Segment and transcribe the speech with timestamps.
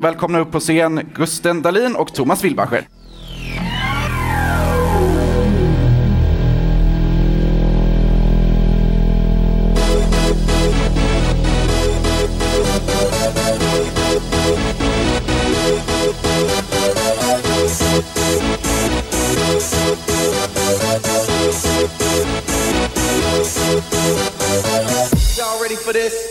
[0.00, 2.88] Välkomna upp på scen Gusten Dahlin och Thomas Wilbacher.
[25.88, 26.27] For this?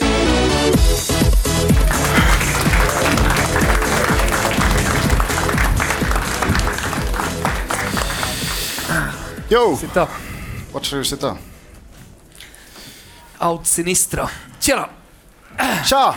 [9.49, 10.07] Jo, Sitta.
[10.73, 11.37] vart ska du sitta?
[13.39, 14.29] Out sinistra.
[14.59, 14.89] Tjena!
[15.85, 16.15] Tja!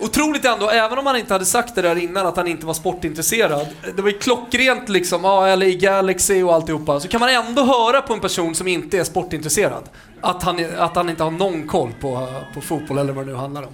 [0.00, 2.74] Otroligt ändå, även om han inte hade sagt det där innan att han inte var
[2.74, 3.66] sportintresserad.
[3.96, 7.00] Det var ju klockrent liksom, ja, LA Galaxy och alltihopa.
[7.00, 9.82] Så kan man ändå höra på en person som inte är sportintresserad
[10.20, 13.38] att han, att han inte har någon koll på, på fotboll eller vad det nu
[13.38, 13.68] handlar om.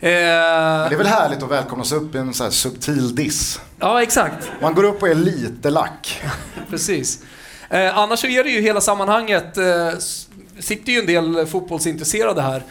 [0.00, 3.60] Eh, Det är väl härligt att välkomnas upp i en så här subtil diss.
[3.78, 4.50] ja, exakt.
[4.62, 6.22] Man går upp och är lite lack.
[6.70, 7.18] Precis.
[7.70, 9.90] Eh, annars så är det ju hela sammanhanget, eh,
[10.58, 12.62] sitter ju en del fotbollsintresserade här.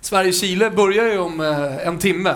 [0.00, 2.34] Sverige-Chile börjar ju om eh, en timme.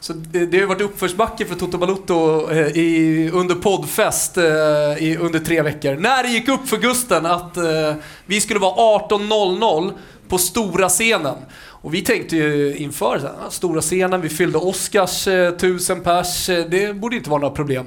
[0.00, 4.44] Så det, det har ju varit uppförsbacke för Toto Balotto eh, i, under poddfest eh,
[4.98, 5.94] i, under tre veckor.
[5.96, 7.94] När det gick upp för Gusten att eh,
[8.26, 9.92] vi skulle vara 18.00
[10.28, 11.36] på stora scenen.
[11.80, 16.00] Och vi tänkte ju inför så här, ah, stora scenen, vi fyllde Oscars eh, tusen
[16.00, 17.86] pers, eh, det borde inte vara några problem.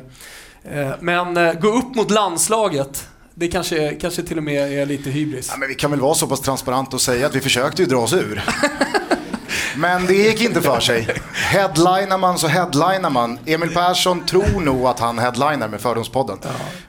[0.63, 5.09] Eh, Men eh, gå upp mot landslaget, det kanske, kanske till och med är lite
[5.09, 5.47] hybris.
[5.51, 7.87] Ja, men vi kan väl vara så pass transparenta och säga att vi försökte ju
[7.87, 8.43] dra oss ur.
[9.75, 11.07] Men det gick inte för sig.
[11.33, 13.39] Headlinar man så headlinar man.
[13.45, 16.37] Emil Persson tror nog att han headlinar med Fördomspodden.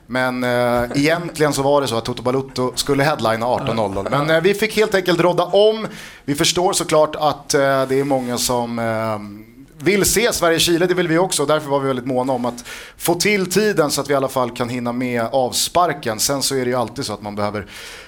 [0.07, 4.11] Men eh, egentligen så var det så att Toto Balutto skulle headlina 18.00.
[4.11, 5.87] Men eh, vi fick helt enkelt rodda om.
[6.25, 9.52] Vi förstår såklart att eh, det är många som eh,
[9.83, 11.47] vill se Sverige-Chile, det vill vi också.
[11.47, 12.65] Därför var vi väldigt måna om att
[12.97, 16.21] få till tiden så att vi i alla fall kan hinna med avsparken.
[16.21, 17.67] Sen så är det ju alltid så att man behöver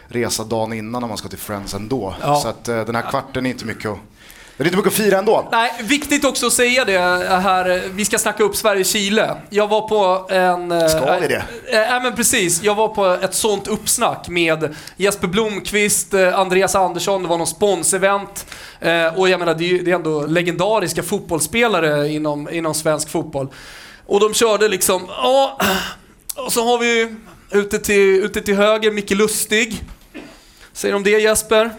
[0.08, 2.14] resa dagen innan om man ska till Friends ändå.
[2.22, 2.36] Ja.
[2.36, 3.98] Så att eh, den här kvarten är inte mycket att,
[4.56, 5.48] det är inte mycket att fira ändå.
[5.52, 6.98] Nej, viktigt också att säga det
[7.28, 9.36] här, vi ska snacka upp Sverige-Chile.
[9.50, 10.72] Jag var på en...
[10.72, 11.34] eh, Ska vi det?
[11.36, 11.44] Eh,
[11.78, 17.22] Nej men precis, jag var på ett sånt uppsnack med Jesper Blomqvist, eh, Andreas Andersson,
[17.22, 18.46] det var någon sponsevent.
[18.80, 23.48] Eh, Och jag menar, det är, ju- ändå legendariska fotbollsspelare inom, inom svensk fotboll.
[24.06, 25.58] Och de körde liksom, ja,
[26.36, 27.14] och så har vi
[27.50, 29.82] ute till, ute till höger Micke Lustig.
[30.72, 31.70] Säger de det Jesper?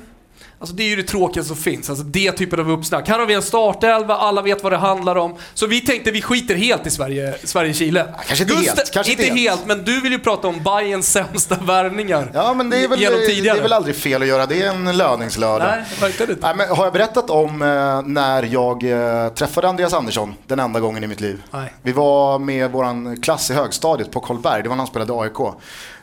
[0.60, 3.08] Alltså det är ju det tråkigaste som finns, alltså det typen av uppsnack.
[3.10, 5.36] Här har vi en startelva, alla vet vad det handlar om.
[5.54, 8.06] Så vi tänkte vi skiter helt i Sverige- Sverige-Chile.
[8.28, 9.66] kanske inte helt, kanske inte inte helt.
[9.66, 12.32] men du vill ju prata om Bayerns sämsta värvningar.
[12.34, 13.06] Ja men det är, väl, det
[13.50, 15.68] är väl aldrig fel att göra, det är en löningslördag.
[15.68, 16.48] Nej, verkligen inte.
[16.48, 18.84] Nej, men har jag berättat om eh, när jag
[19.24, 21.44] eh, träffade Andreas Andersson den enda gången i mitt liv?
[21.52, 21.74] Nej.
[21.82, 25.40] Vi var med vår klass i högstadiet på Karlberg, det var när han spelade AIK.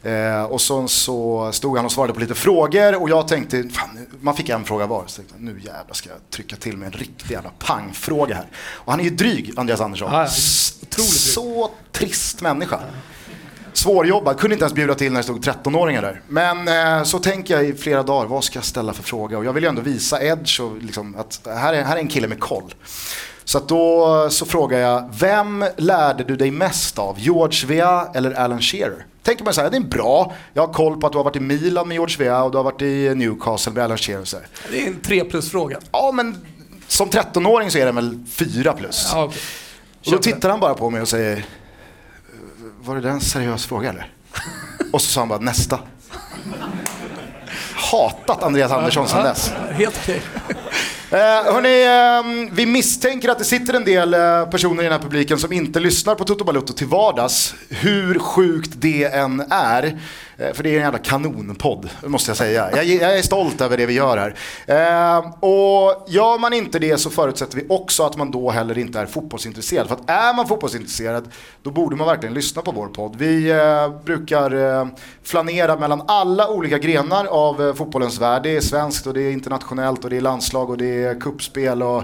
[0.04, 4.06] Eh, och så, så stod han och svarade på lite frågor och jag tänkte, fan,
[4.20, 5.04] man fick en fråga var.
[5.06, 8.46] Så nu jävlar ska jag trycka till med en riktig jävla pangfråga här.
[8.56, 10.12] Och han är ju dryg, Andreas Andersson.
[10.12, 10.26] Ja.
[10.98, 12.80] Så trist människa.
[13.72, 16.22] Svårjobbad, kunde inte ens bjuda till när det stod 13-åringar där.
[16.28, 19.38] Men eh, så tänker jag i flera dagar, vad ska jag ställa för fråga?
[19.38, 22.08] Och jag vill ju ändå visa Edge och liksom att här är, här är en
[22.08, 22.74] kille med koll.
[23.44, 27.18] Så då så frågar jag, vem lärde du dig mest av?
[27.18, 29.06] George Weah eller Alan Shearer?
[29.22, 31.36] Tänker man så här, det är bra, jag har koll på att du har varit
[31.36, 34.24] i Milan med George Weah och du har varit i Newcastle med Alan Shearer.
[34.24, 34.46] Så här.
[34.70, 35.78] Det är en 3 plus-fråga.
[35.92, 36.46] Ja men
[36.86, 39.10] som 13-åring så är den väl 4 plus.
[39.12, 39.40] Ja, okej.
[40.06, 41.44] Och då tittar han bara på mig och säger,
[42.80, 44.12] var det där en seriös fråga eller?
[44.92, 45.78] Och så sa han bara nästa.
[47.74, 49.52] Hatat Andreas Andersson sedan dess.
[49.70, 50.22] Helt okej.
[51.12, 51.18] Eh,
[51.52, 55.38] hörni, eh, vi misstänker att det sitter en del eh, personer i den här publiken
[55.38, 57.54] som inte lyssnar på Toto Balutto till vardags.
[57.68, 59.98] Hur sjukt det än är.
[60.42, 62.70] Eh, för det är en jävla kanonpodd, måste jag säga.
[62.76, 64.36] Jag, jag är stolt över det vi gör här.
[64.66, 69.00] Eh, och gör man inte det så förutsätter vi också att man då heller inte
[69.00, 69.88] är fotbollsintresserad.
[69.88, 71.28] För att är man fotbollsintresserad,
[71.62, 73.16] då borde man verkligen lyssna på vår podd.
[73.16, 74.86] Vi eh, brukar eh,
[75.22, 78.42] flanera mellan alla olika grenar av eh, fotbollens värld.
[78.42, 81.82] Det är svenskt och det är internationellt och det är landslag och det är kuppspel
[81.82, 82.02] och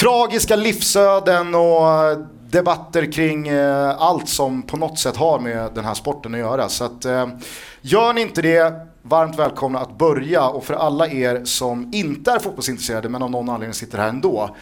[0.00, 2.18] tragiska livsöden och
[2.50, 6.68] debatter kring eh, allt som på något sätt har med den här sporten att göra.
[6.68, 7.28] Så att, eh,
[7.80, 12.38] gör ni inte det, varmt välkomna att börja och för alla er som inte är
[12.38, 14.56] fotbollsintresserade men av någon anledning sitter här ändå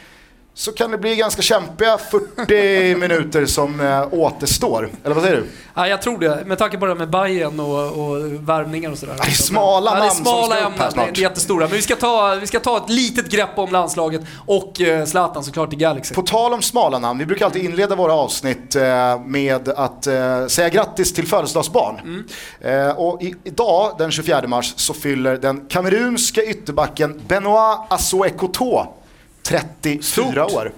[0.59, 4.91] så kan det bli ganska kämpiga 40 minuter som eh, återstår.
[5.05, 5.47] Eller vad säger du?
[5.75, 8.99] Ja, jag tror det, med tanke på det här med Bayern och, och värvningar och
[8.99, 9.15] sådär.
[9.23, 11.19] Det är smala ja, det är namn som smala ska upp här ämnen, det snart.
[11.19, 11.67] är jättestora.
[11.67, 15.45] Men vi ska, ta, vi ska ta ett litet grepp om landslaget och eh, Zlatan
[15.45, 16.15] såklart i Galaxy.
[16.15, 20.47] På tal om smala namn, vi brukar alltid inleda våra avsnitt eh, med att eh,
[20.47, 22.25] säga grattis till födelsedagsbarn.
[22.61, 28.99] Eh, och i, idag, den 24 mars, så fyller den kamerunska ytterbacken Benoit Assoekoto
[29.49, 30.37] 34 Stort.
[30.55, 30.73] år.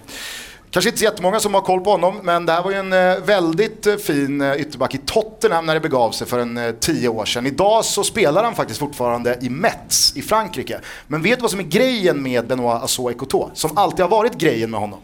[0.71, 2.93] Kanske inte så jättemånga som har koll på honom, men det här var ju en
[2.93, 7.09] eh, väldigt eh, fin eh, ytterback i Tottenham när det begav sig för en tio
[7.09, 7.47] år sedan.
[7.47, 10.81] Idag så spelar han faktiskt fortfarande i Metz i Frankrike.
[11.07, 13.51] Men vet du vad som är grejen med Benoit Assoekoto?
[13.55, 14.99] Som alltid har varit grejen med honom?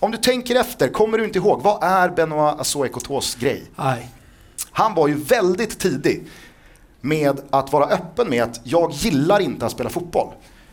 [0.00, 3.62] Om du tänker efter, kommer du inte ihåg, vad är Benoit Assoekotos grej?
[3.76, 4.08] Nej.
[4.70, 6.26] Han var ju väldigt tidig
[7.00, 10.28] med att vara öppen med att jag gillar inte att spela fotboll.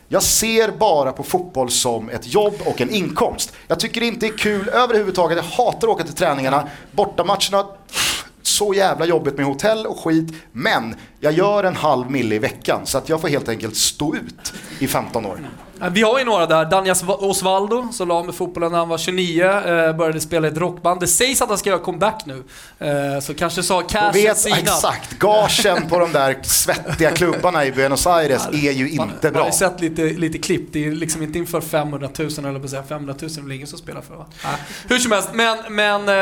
[0.08, 3.52] Jag ser bara på fotboll som ett jobb och en inkomst.
[3.68, 5.36] Jag tycker det inte är kul överhuvudtaget.
[5.36, 6.68] Jag hatar att åka till träningarna.
[6.90, 7.66] Bortamatcherna,
[8.42, 10.34] så jävla jobbigt med hotell och skit.
[10.52, 14.16] Men jag gör en halv mille i veckan så att jag får helt enkelt stå
[14.16, 15.38] ut i 15 år.
[15.90, 16.64] Vi har ju några där.
[16.64, 20.56] Danjas Osvaldo som la med fotbollen när han var 29, eh, började spela i ett
[20.56, 21.00] rockband.
[21.00, 22.44] Det sägs att han ska göra comeback nu.
[22.78, 24.58] Eh, så kanske har Och cashen vet sinat.
[24.58, 29.30] exakt, gagen på de där svettiga klubbarna i Buenos Aires är ju inte Man har
[29.30, 29.46] bra.
[29.46, 30.72] ju sett lite, lite klipp.
[30.72, 33.52] Det är liksom inte inför 500 000 eller på att säga 500 000 är väl
[33.52, 34.26] ingen som spelar för va?
[34.44, 34.54] Nej.
[34.88, 36.14] Hur som helst, men, men eh,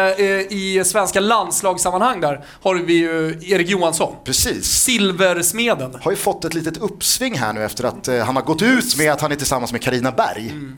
[0.52, 4.14] i svenska landslagssammanhang där har vi ju Erik Johansson.
[4.24, 4.64] Precis.
[4.66, 5.96] Silversmeden.
[6.02, 9.12] har ju fått ett litet uppsving här nu efter att han har gått ut med
[9.12, 10.50] att han är tillsammans med Karina Berg.
[10.50, 10.76] Mm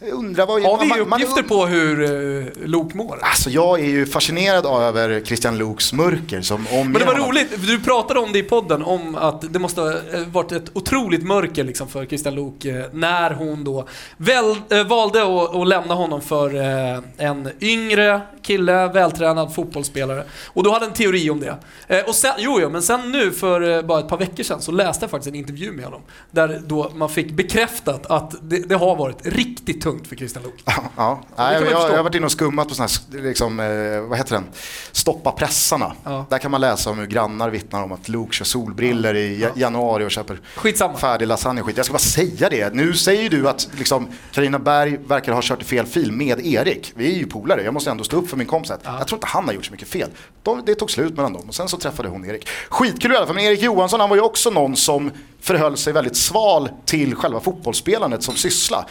[0.00, 0.62] undrar vad...
[0.62, 3.18] Har vi man- man- uppgifter på hur uh, Lok mår?
[3.22, 7.28] Alltså jag är ju fascinerad över Christian Luuks mörker som omger Men det var honom.
[7.28, 9.96] roligt, du pratade om det i podden, om att det måste ha eh,
[10.32, 15.22] varit ett otroligt mörker liksom för Christian Luuk eh, när hon då väl, eh, valde
[15.22, 20.24] att, att lämna honom för eh, en yngre kille, vältränad fotbollsspelare.
[20.46, 21.56] Och du hade en teori om det.
[21.88, 24.60] Eh, och sen, jo, jo, men sen nu för eh, bara ett par veckor sedan
[24.60, 26.00] så läste jag faktiskt en intervju med honom.
[26.30, 30.62] Där då man fick bekräftat att det, det har varit riktigt tungt för Christian Luuk.
[30.66, 34.00] Ja, kan Nej, jag, jag har varit inne och skummat på sådana här, liksom, eh,
[34.08, 34.44] vad heter den?
[34.92, 35.92] Stoppa pressarna.
[36.04, 36.26] Ja.
[36.30, 39.48] Där kan man läsa om hur grannar vittnar om att Luke kör solbriller i ja-
[39.54, 40.98] januari och köper Skitsamma.
[40.98, 41.76] färdig lasagne och skit.
[41.76, 42.74] Jag ska bara säga det.
[42.74, 46.92] Nu säger du att liksom, Carina Berg verkar ha kört i fel fil med Erik.
[46.96, 48.72] Vi är ju polare, jag måste ändå stå upp för min kompis.
[48.84, 50.10] Jag tror inte han har gjort så mycket fel.
[50.42, 52.48] De, det tog slut mellan dem och sen så träffade hon Erik.
[52.68, 55.92] Skitkul i alla fall, men Erik Johansson han var ju också någon som förhöll sig
[55.92, 58.86] väldigt sval till själva fotbollsspelandet som syssla.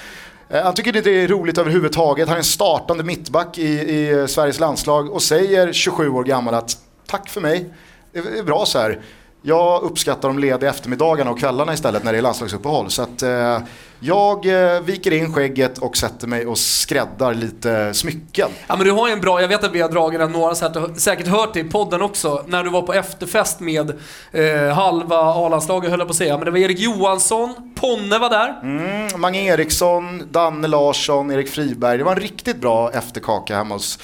[0.50, 2.28] Eh, han tycker inte det är roligt överhuvudtaget.
[2.28, 6.54] Han är en startande mittback i, i eh, Sveriges landslag och säger 27 år gammal
[6.54, 7.70] att tack för mig,
[8.12, 9.02] det är bra så här.
[9.42, 12.90] Jag uppskattar de lediga eftermiddagarna och kvällarna istället när det är landslagsuppehåll.
[12.90, 13.60] Så att eh,
[14.00, 18.50] jag eh, viker in skägget och sätter mig och skräddar lite smycken.
[18.68, 20.48] Ja men du har ju en bra, jag vet att vi har dragit den, några
[20.48, 23.94] har säkert hört det i podden också, när du var på efterfest med
[24.32, 28.30] eh, halva A-landslaget höll jag på att säga, men det var Erik Johansson, Ponne var
[28.30, 28.60] där.
[28.64, 31.98] Mm, Mange Eriksson, Danne Larsson, Erik Friberg.
[31.98, 34.00] Det var en riktigt bra efterkaka hemma hos,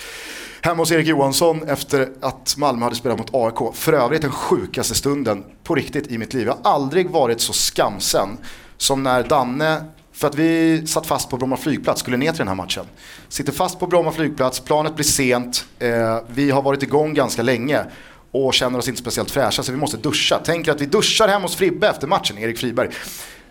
[0.65, 3.75] hemma hos Erik Johansson efter att Malmö hade spelat mot AIK.
[3.75, 6.47] För övrigt den sjukaste stunden på riktigt i mitt liv.
[6.47, 8.37] Jag har aldrig varit så skamsen
[8.77, 9.83] som när Danne
[10.13, 12.85] för att vi satt fast på Bromma flygplats, skulle ner till den här matchen.
[13.29, 17.83] Sitter fast på Bromma flygplats, planet blir sent, eh, vi har varit igång ganska länge
[18.31, 20.39] och känner oss inte speciellt fräscha så vi måste duscha.
[20.39, 22.89] Tänker att vi duschar hemma hos Fribbe efter matchen, Erik Friberg.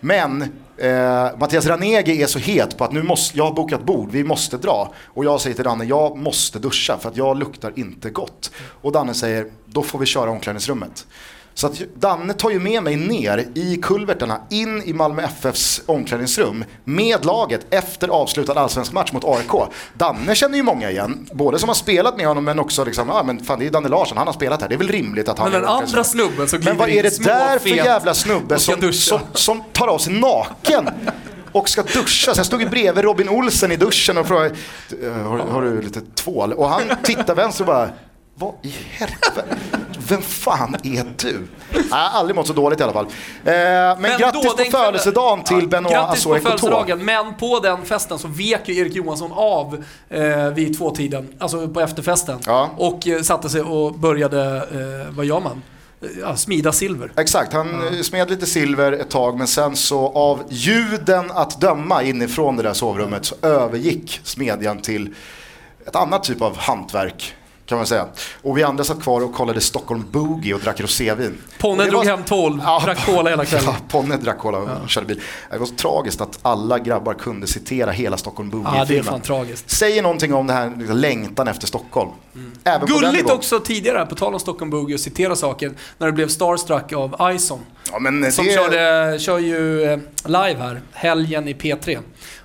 [0.03, 0.41] Men
[0.77, 4.23] eh, Mattias Ranegi är så het på att nu måste, jag har bokat bord, vi
[4.23, 4.93] måste dra.
[5.05, 8.51] Och jag säger till Danne, jag måste duscha för att jag luktar inte gott.
[8.81, 11.07] Och Danne säger, då får vi köra omklädningsrummet.
[11.55, 16.65] Så att Danne tar ju med mig ner i kulvertarna in i Malmö FFs omklädningsrum
[16.83, 19.51] med laget efter avslutad allsvensk match mot AIK.
[19.93, 23.23] Danne känner ju många igen, både som har spelat med honom men också liksom, ja
[23.23, 25.39] men fan det är Danne Larsson, han har spelat här, det är väl rimligt att
[25.39, 28.93] han Men den andra snubben som Men vad är det där för jävla snubbe som,
[28.93, 30.89] som, som tar av sig naken
[31.51, 32.33] och ska duscha?
[32.33, 34.55] Så jag stod ju bredvid Robin Olsen i duschen och frågade,
[35.03, 36.53] "Eh, har, har du lite tvål?
[36.53, 37.89] Och han tittar vänster och bara,
[38.35, 39.43] vad i helvete?
[40.07, 41.47] Vem fan är du?
[41.89, 43.05] Jag har aldrig mått så dåligt i alla fall.
[43.05, 43.11] Eh,
[43.43, 47.85] men, Men grattis då, på födelsedagen till Ja, Benoit Grattis på födelsedagen, men på den
[47.85, 52.39] festen så vek ju Erik Johansson av eh, vid tvåtiden, alltså på efterfesten.
[52.45, 52.69] Ja.
[52.77, 55.61] Och eh, satte sig och började, eh, vad gör man?
[56.21, 57.11] Ja, smida silver.
[57.17, 62.03] Exakt, han eh, smed lite silver ett tag men sen så av ljuden att döma
[62.03, 65.15] inifrån det där sovrummet så övergick smedjan till
[65.87, 67.35] ett annat typ av hantverk.
[67.73, 68.05] Kan man säga.
[68.41, 71.37] Och vi andra satt kvar och kollade Stockholm Boogie och drack rosévin.
[71.59, 73.65] Ponne drog var- hem 12, Ja, drack cola hela kvällen.
[73.73, 75.21] Ja, Ponne drack cola och körde bil.
[75.51, 79.03] Det var så tragiskt att alla grabbar kunde citera hela Stockholm Ja, det är Boogie-filmen.
[79.03, 79.69] fan tragiskt.
[79.69, 82.09] Säger någonting om det här liksom, längtan efter Stockholm.
[82.63, 86.07] Även på den Gulligt också tidigare, på tal om Stockholm Boogie, och citera saker, när
[86.07, 87.59] det blev starstruck av Ison.
[87.91, 88.53] Ja, Som det...
[88.53, 91.99] körde, kör ju eh, live här, helgen i P3.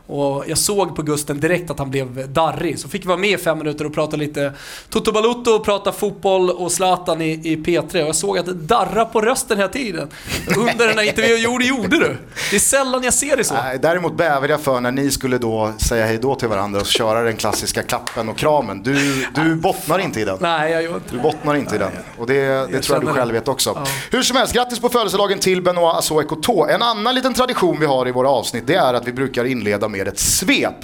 [0.09, 3.31] Och jag såg på Gusten direkt att han blev darrig, så fick vi vara med
[3.31, 4.53] i fem minuter och prata lite
[4.91, 8.03] Toto Balutto, prata fotboll och Zlatan i, i P3.
[8.03, 10.09] Och jag såg att det darrar på rösten hela tiden.
[10.57, 12.17] Under den här intervjun, jo det gjorde du.
[12.51, 13.55] Det är sällan jag ser det så.
[13.55, 16.87] Nej, Däremot bävar jag för när ni skulle då säga hej då till varandra och
[16.87, 18.83] köra den klassiska klappen och kramen.
[18.83, 20.39] Du, du bottnar inte i den.
[20.41, 21.93] Nej, jag gör inte Du bottnar inte i den.
[22.19, 23.73] Och det, det tror jag du själv vet också.
[23.75, 23.85] Ja.
[24.11, 26.67] Hur som helst, grattis på födelsedagen till Benoit Assoe Koto.
[26.69, 29.89] En annan liten tradition vi har i våra avsnitt det är att vi brukar inleda
[29.89, 30.75] med ett svep.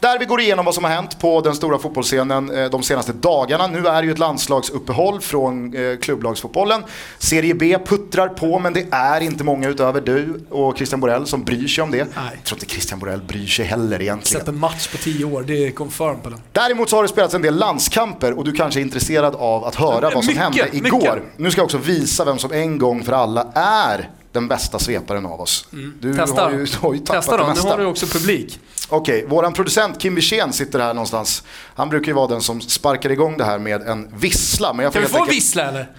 [0.00, 3.12] Där vi går igenom vad som har hänt på den stora fotbollsscenen eh, de senaste
[3.12, 3.66] dagarna.
[3.66, 6.82] Nu är det ju ett landslagsuppehåll från eh, klubblagsfotbollen.
[7.18, 11.44] Serie B puttrar på men det är inte många utöver du och Christian Borell som
[11.44, 11.96] bryr sig om det.
[12.04, 12.08] Nej.
[12.34, 14.40] Jag tror inte Christian Borell bryr sig heller egentligen.
[14.40, 16.40] Sett en match på tio år, det är confirm på den.
[16.52, 19.74] Däremot så har det spelats en del landskamper och du kanske är intresserad av att
[19.74, 20.98] höra vad som Mycket, hände igår.
[20.98, 21.22] mycket.
[21.38, 25.26] Nu ska jag också visa vem som en gång för alla är den bästa sveparen
[25.26, 25.66] av oss.
[26.00, 26.44] Du Testa.
[26.44, 27.68] har ju, du har ju tappat Testa det då, nu mesta.
[27.68, 28.60] har du också publik.
[28.88, 31.42] Okej, våran producent Kim Wirsén sitter här någonstans.
[31.74, 34.72] Han brukar ju vara den som sparkar igång det här med en vissla.
[34.72, 35.84] Men jag får Kan vi få en vissla eller?
[35.84, 35.92] Kan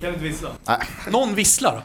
[0.00, 0.48] vi inte vissla?
[0.66, 0.78] Nej.
[1.10, 1.82] Någon vissla då?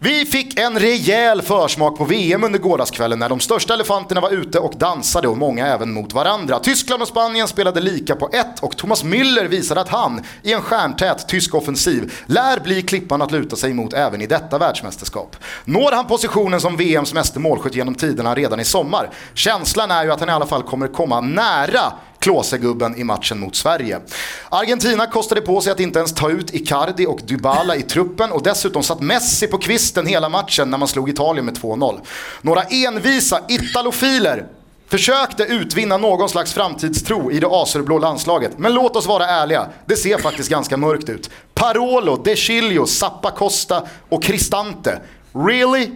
[0.00, 4.58] Vi fick en rejäl försmak på VM under gårdagskvällen när de största elefanterna var ute
[4.58, 6.58] och dansade och många även mot varandra.
[6.58, 10.62] Tyskland och Spanien spelade lika på ett och Thomas Müller visade att han, i en
[10.62, 15.36] stjärntät tysk offensiv, lär bli klippan att luta sig mot även i detta världsmästerskap.
[15.64, 19.10] Når han positionen som VMs meste målskytt genom tiderna redan i sommar?
[19.34, 23.56] Känslan är ju att han i alla fall kommer komma nära Klåsegubben i matchen mot
[23.56, 24.00] Sverige.
[24.48, 28.42] Argentina kostade på sig att inte ens ta ut Icardi och Dybala i truppen och
[28.42, 32.00] dessutom satt Messi på kvisten hela matchen när man slog Italien med 2-0.
[32.42, 34.46] Några envisa italofiler
[34.88, 38.58] försökte utvinna någon slags framtidstro i det azurblå landslaget.
[38.58, 41.30] Men låt oss vara ärliga, det ser faktiskt ganska mörkt ut.
[41.54, 45.00] Parolo, De Chilio, Zappa Costa och Cristante.
[45.32, 45.90] Really?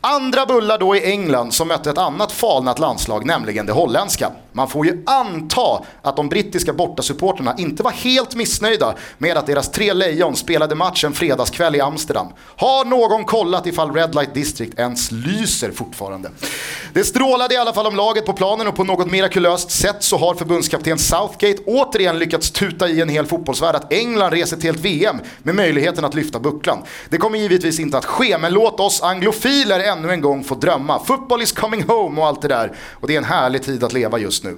[0.00, 4.30] Andra bullar då i England som mötte ett annat falnat landslag, nämligen det holländska.
[4.52, 9.70] Man får ju anta att de brittiska bortasupporterna inte var helt missnöjda med att deras
[9.70, 12.26] tre lejon spelade matchen fredagskväll i Amsterdam.
[12.56, 16.30] Har någon kollat ifall Red Light District ens lyser fortfarande?
[16.92, 20.16] Det strålade i alla fall om laget på planen och på något mirakulöst sätt så
[20.16, 24.80] har förbundskapten Southgate återigen lyckats tuta i en hel fotbollsvärld att England reser till ett
[24.80, 26.78] VM med möjligheten att lyfta bucklan.
[27.08, 30.54] Det kommer givetvis inte att ske, men låt oss anglofiler lär ännu en gång få
[30.54, 30.98] drömma.
[31.04, 32.72] Football is coming home och allt det där.
[32.92, 34.56] Och det är en härlig tid att leva just nu.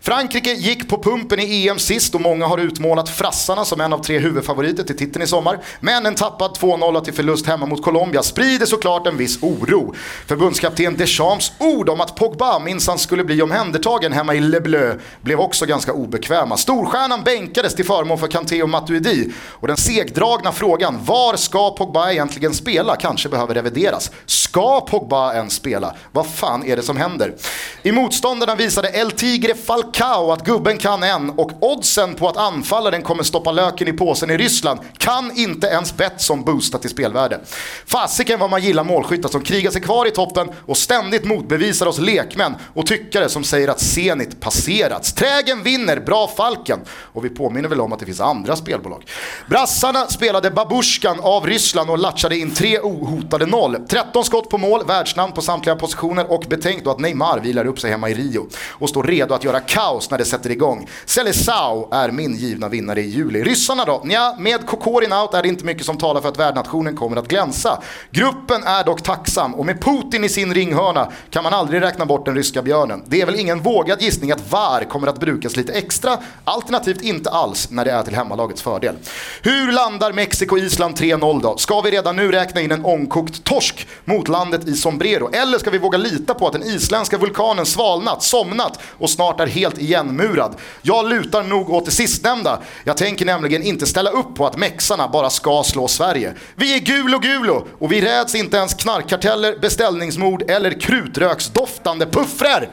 [0.00, 3.98] Frankrike gick på pumpen i EM sist och många har utmålat frassarna som en av
[3.98, 5.58] tre huvudfavoriter till titeln i sommar.
[5.80, 9.94] Men en tappad 2-0 till förlust hemma mot Colombia sprider såklart en viss oro.
[10.26, 15.40] Förbundskapten Deschamps ord om att Pogba minsann skulle bli omhändertagen hemma i Le Bleu blev
[15.40, 16.56] också ganska obekväma.
[16.56, 19.32] Storstjärnan bänkades till förmån för Kanté och Matuidi.
[19.48, 24.10] Och den segdragna frågan, var ska Pogba egentligen spela, kanske behöver revideras.
[24.50, 25.94] Ska Pogba ens spela?
[26.12, 27.34] Vad fan är det som händer?
[27.82, 33.02] I motståndarna visade El Tigre Falcao att gubben kan en och oddsen på att anfallaren
[33.02, 37.40] kommer stoppa löken i påsen i Ryssland kan inte ens Betsson boosta till spelvärde.
[37.86, 41.98] Fasiken vad man gillar målskyttar som krigar sig kvar i toppen och ständigt motbevisar oss
[41.98, 45.12] lekmän och tyckare som säger att Zenit passerats.
[45.12, 46.80] Trägen vinner, bra Falken.
[46.88, 49.04] Och vi påminner väl om att det finns andra spelbolag.
[49.48, 53.76] Brassarna spelade babushkan av Ryssland och latchade in tre ohotade noll.
[53.88, 57.80] 13 skott på mål, världsnamn på samtliga positioner och betänk då att Neymar vilar upp
[57.80, 60.88] sig hemma i Rio och står redo att göra kaos när det sätter igång.
[61.04, 63.42] Seleção är min givna vinnare i juli.
[63.42, 64.00] Ryssarna då?
[64.04, 67.28] Nja, med Kokorin out är det inte mycket som talar för att värdnationen kommer att
[67.28, 67.82] glänsa.
[68.10, 72.24] Gruppen är dock tacksam och med Putin i sin ringhörna kan man aldrig räkna bort
[72.24, 73.02] den ryska björnen.
[73.06, 77.30] Det är väl ingen vågad gissning att VAR kommer att brukas lite extra, alternativt inte
[77.30, 78.96] alls när det är till hemmalagets fördel.
[79.42, 81.56] Hur landar Mexiko-Island 3-0 då?
[81.56, 85.30] Ska vi redan nu räkna in en ångkokt torsk mot landet i sombrero?
[85.32, 89.46] Eller ska vi våga lita på att den isländska vulkanen svalnat, somnat och snart är
[89.46, 90.54] helt igenmurad?
[90.82, 92.58] Jag lutar nog åt det sistnämnda.
[92.84, 96.34] Jag tänker nämligen inte ställa upp på att mexarna bara ska slå Sverige.
[96.54, 102.68] Vi är gulo gulo och vi räds inte ens knarkkarteller, beställningsmord eller krutröksdoftande puffrar.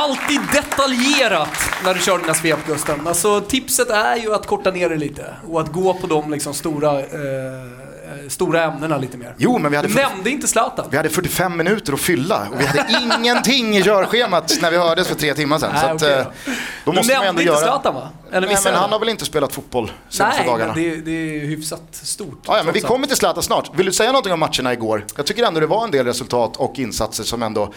[0.00, 1.48] Alltid detaljerat
[1.84, 3.06] när du kör dina svep Gusten.
[3.06, 6.54] Alltså tipset är ju att korta ner det lite och att gå på de liksom
[6.54, 9.34] stora eh, eh, stora ämnena lite mer.
[9.38, 10.86] Jo, men vi hade Du fått- nämnde inte Zlatan.
[10.90, 15.08] Vi hade 45 minuter att fylla och vi hade ingenting i körschemat när vi hördes
[15.08, 15.70] för tre timmar sedan.
[15.72, 16.52] Nej, så att, okej eh, då.
[16.84, 17.60] då måste man ändå inte göra...
[17.64, 18.08] Zlatan va?
[18.32, 20.72] Eller Nej, men han har väl inte spelat fotboll senaste Nej, dagarna?
[20.74, 22.44] men det, det är hyfsat stort.
[22.46, 23.70] Ja, ja, men vi kommer till Zlatan snart.
[23.74, 25.04] Vill du säga någonting om matcherna igår?
[25.16, 27.72] Jag tycker ändå det var en del resultat och insatser som ändå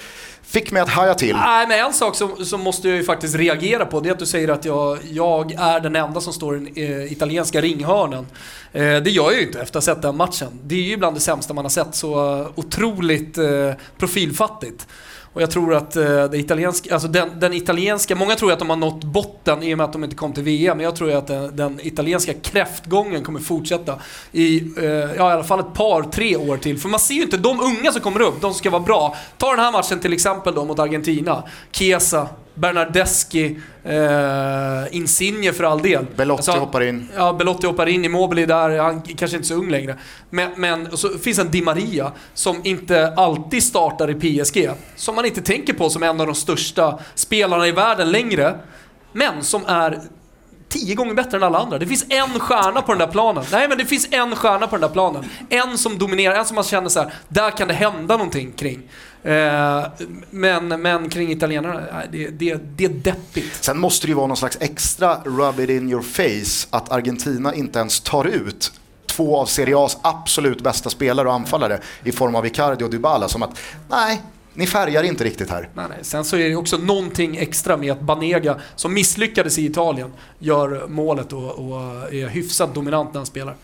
[0.46, 1.36] fick mig att haja till.
[1.36, 4.20] Nej, men en sak som, som måste jag ju faktiskt reagera på, det är att
[4.20, 8.28] du säger att jag, jag är den enda som står i den eh, italienska ringhörnen.
[8.72, 10.60] Eh, det gör jag ju inte efter att ha sett den matchen.
[10.64, 14.88] Det är ju bland det sämsta man har sett, så eh, otroligt eh, profilfattigt.
[15.34, 18.60] Och jag tror att eh, det italienska, alltså den, den italienska, många tror ju att
[18.60, 20.96] de har nått botten i och med att de inte kom till VM, men jag
[20.96, 24.00] tror ju att den, den italienska kräftgången kommer fortsätta
[24.32, 26.80] i, eh, ja, i alla fall ett par, tre år till.
[26.80, 29.16] För man ser ju inte de unga som kommer upp, de som ska vara bra.
[29.38, 31.44] Ta den här matchen till exempel då mot Argentina.
[31.72, 36.06] Chiesa, Bernardeschi, eh, Insigne för all del.
[36.16, 37.10] Belotti Alltså, hoppar in.
[37.16, 39.98] Ja, Belotti hoppar in, Immobile där, han kanske inte så ung längre.
[40.30, 44.70] Men, men så finns en Di Maria som inte alltid startar i PSG.
[44.96, 48.56] Som man inte tänker på som en av de största spelarna i världen längre.
[49.14, 50.00] Men som är
[50.70, 51.78] tio gånger bättre än alla andra.
[51.80, 53.44] Det finns en stjärna på den där planen.
[53.52, 55.26] Nej, men det finns en stjärna på den där planen.
[55.50, 58.82] En som dominerar, en som man känner så här, där kan det hända någonting kring.
[59.24, 59.86] Eh,
[60.30, 63.64] men, men kring italienarna, eh, det, det, det är deppigt.
[63.64, 67.54] Sen måste det ju vara någon slags extra rub it in your face att Argentina
[67.54, 68.72] inte ens tar ut
[69.06, 73.28] två av Serie A's absolut bästa spelare och anfallare i form av Icardi och Dybala
[73.28, 74.22] som att nej,
[74.54, 75.70] ni färgar inte riktigt här.
[75.74, 75.98] Nej, nej.
[76.02, 80.88] Sen så är det också någonting extra med att Banega, som misslyckades i Italien, gör
[80.88, 81.82] målet och, och
[82.14, 83.56] är hyfsat dominant när han spelar.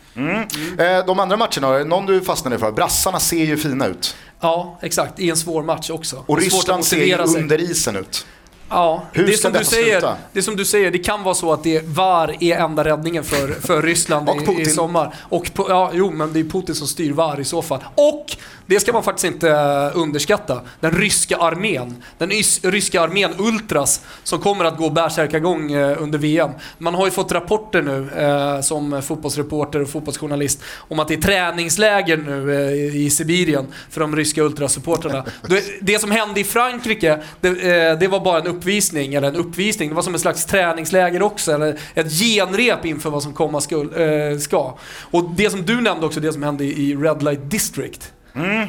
[0.77, 2.71] Eh, De andra matcherna, någon du fastnade för?
[2.71, 4.15] Brassarna ser ju fina ut.
[4.41, 5.19] Ja, exakt.
[5.19, 6.23] I en svår match också.
[6.27, 8.25] Och Ryssland ser ju under isen ut.
[8.69, 10.17] Ja, Hur det är, som du säger, sluta?
[10.33, 13.23] det är som du säger, det kan vara så att det VAR är enda räddningen
[13.23, 15.15] för, för Ryssland Och i, i sommar.
[15.29, 17.79] Och, po- ja, jo, men det är Putin som styr VAR i så fall.
[17.95, 18.25] Och,
[18.65, 22.03] det ska man faktiskt inte eh, underskatta, den ryska armén.
[22.17, 26.51] Den ys- ryska armén Ultras som kommer att gå bärsärkagång eh, under VM.
[26.77, 31.21] Man har ju fått rapporter nu eh, som fotbollsreporter och fotbollsjournalist om att det är
[31.21, 35.25] träningsläger nu eh, i Sibirien för de ryska ultrasupportrarna.
[35.47, 39.35] Det, det som hände i Frankrike, det, eh, det var bara en uppvisning, eller en
[39.35, 43.61] uppvisning, det var som en slags träningsläger också, eller ett genrep inför vad som komma
[43.61, 44.77] skul, eh, ska.
[45.11, 48.13] Och det som du nämnde också, det som hände i Red Light District.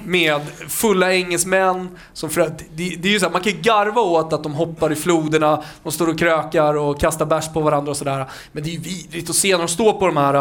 [0.04, 1.88] Med fulla engelsmän.
[2.12, 4.42] Som för, att- det, det är ju så här, man kan ju garva åt att
[4.42, 8.24] de hoppar i floderna, de står och krökar och kastar bärs på varandra och sådär.
[8.52, 10.34] Men det är ju vidrigt att se när de står på de här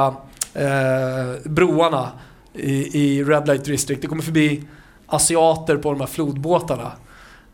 [0.54, 2.10] eh, broarna
[2.54, 4.02] i, i Red Light District.
[4.02, 4.64] Det kommer förbi
[5.08, 6.92] asiater på de här flodbåtarna.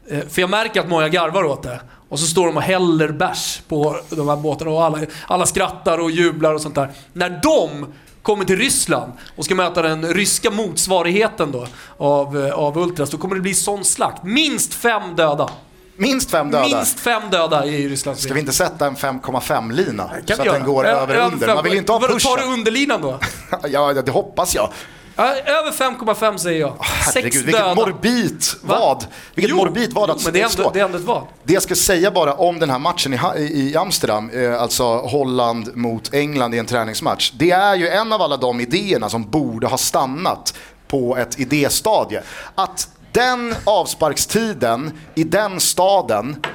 [0.09, 1.79] Eh, För jag märker att många garvar åt det.
[2.09, 5.97] Och så står de och häller bärs på de här båtarna och alla, alla skrattar
[5.97, 6.91] och jublar och sånt där.
[7.13, 12.77] När de kommer till Ryssland och ska möta den ryska motsvarigheten då av, eh, av
[12.77, 14.23] Ultras, då kommer det bli sån slakt.
[14.23, 15.49] Minst fem döda.
[15.97, 16.65] Minst fem döda.
[16.67, 18.17] Minst fem döda i Ryssland.
[18.17, 20.03] Ska vi inte sätta en 5,5-lina?
[20.09, 20.59] Kan Så att den göra?
[20.59, 21.55] går Ö- över under.
[21.55, 22.53] Man vill inte ha Vadå, Tar du pushen.
[22.53, 23.19] underlinan då?
[23.69, 24.69] Ja, det hoppas jag.
[25.15, 26.73] Ja, över 5,5 säger jag.
[26.77, 27.75] Sex Herregud, vilket döda.
[27.75, 28.77] morbid Va?
[28.79, 29.05] vad.
[29.35, 31.23] Vilket Jo, morbid vad jo, att men det är, ändå, det är ändå ett vad.
[31.43, 35.75] Det jag ska säga bara om den här matchen i, i Amsterdam, eh, alltså Holland
[35.75, 37.31] mot England i en träningsmatch.
[37.31, 40.53] Det är ju en av alla de idéerna som borde ha stannat
[40.87, 42.21] på ett idéstadie.
[42.55, 46.45] Att den avsparkstiden i den staden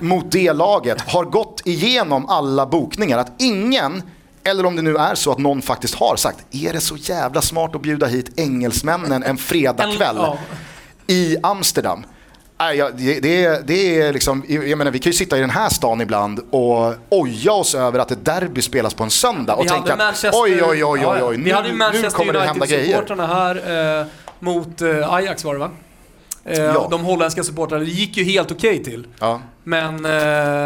[0.00, 3.18] mot det laget har gått igenom alla bokningar.
[3.18, 4.02] Att ingen,
[4.46, 7.40] eller om det nu är så att någon faktiskt har sagt, är det så jävla
[7.42, 10.16] smart att bjuda hit engelsmännen en fredagkväll
[11.06, 12.06] i Amsterdam?
[12.58, 15.50] Nej, det, det, är- det är liksom, jag menar, vi kan ju sitta i den
[15.50, 19.64] här stan ibland och oja oss över att ett derby spelas på en söndag och
[19.64, 22.10] Vi hade tänka att Manchester- oj, oj, oj, oj, oj, Vi nu, hade nu Manchester
[22.10, 22.98] kommer det hända grejer.
[23.02, 24.06] United-supportrarna här eh,
[24.38, 25.70] mot eh, Ajax var det va?
[26.46, 26.88] Eh, Ja.
[26.90, 27.84] De holländska supportrarna.
[27.84, 29.06] Det gick ju helt okej till.
[29.18, 29.40] Ja.
[29.64, 30.10] Men, eh,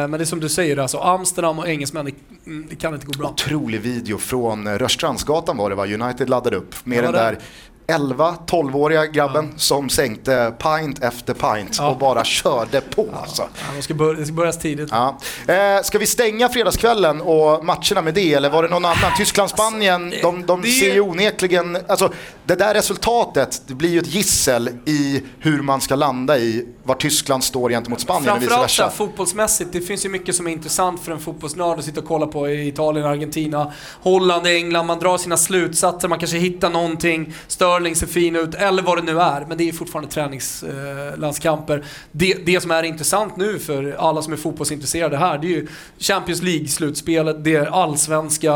[0.08, 2.12] men det är som du säger, alltså Amsterdam och engelsmän, det,
[2.46, 3.28] mm, kan inte gå bra.
[3.28, 5.86] Otrolig video från eh, Rörstrandsgatan var det va?
[5.86, 7.38] United laddade upp med Ja, den där
[7.86, 11.90] 11-12-åriga grabben som sänkte pint efter pint Ja.
[11.90, 13.06] och bara körde på.
[13.22, 13.42] Alltså.
[13.42, 14.88] Ja, de ska börja, det ska börjas tidigt.
[14.92, 15.18] Ja.
[15.48, 19.12] Eh, ska vi stänga fredagskvällen och matcherna med det eller var det någon annan?
[19.16, 22.12] Tyskland-Spanien, Alltså, de, de det- ser ju onekligen, alltså
[22.50, 26.94] det där resultatet det blir ju ett gissel i hur man ska landa i var
[26.94, 28.90] Tyskland står gentemot Spanien och vice Framförallt versa.
[28.90, 32.26] fotbollsmässigt, det finns ju mycket som är intressant för en fotbollsnörd att sitta och kolla
[32.26, 34.86] på i Italien, Argentina, Holland, England.
[34.86, 37.34] Man drar sina slutsatser, man kanske hittar någonting.
[37.46, 39.46] Sterling ser fin ut, eller vad det nu är.
[39.48, 41.84] Men det är fortfarande träningslandskamper.
[42.12, 45.66] Det, det som är intressant nu för alla som är fotbollsintresserade här, det är ju
[45.98, 48.54] Champions League-slutspelet, det är allsvenska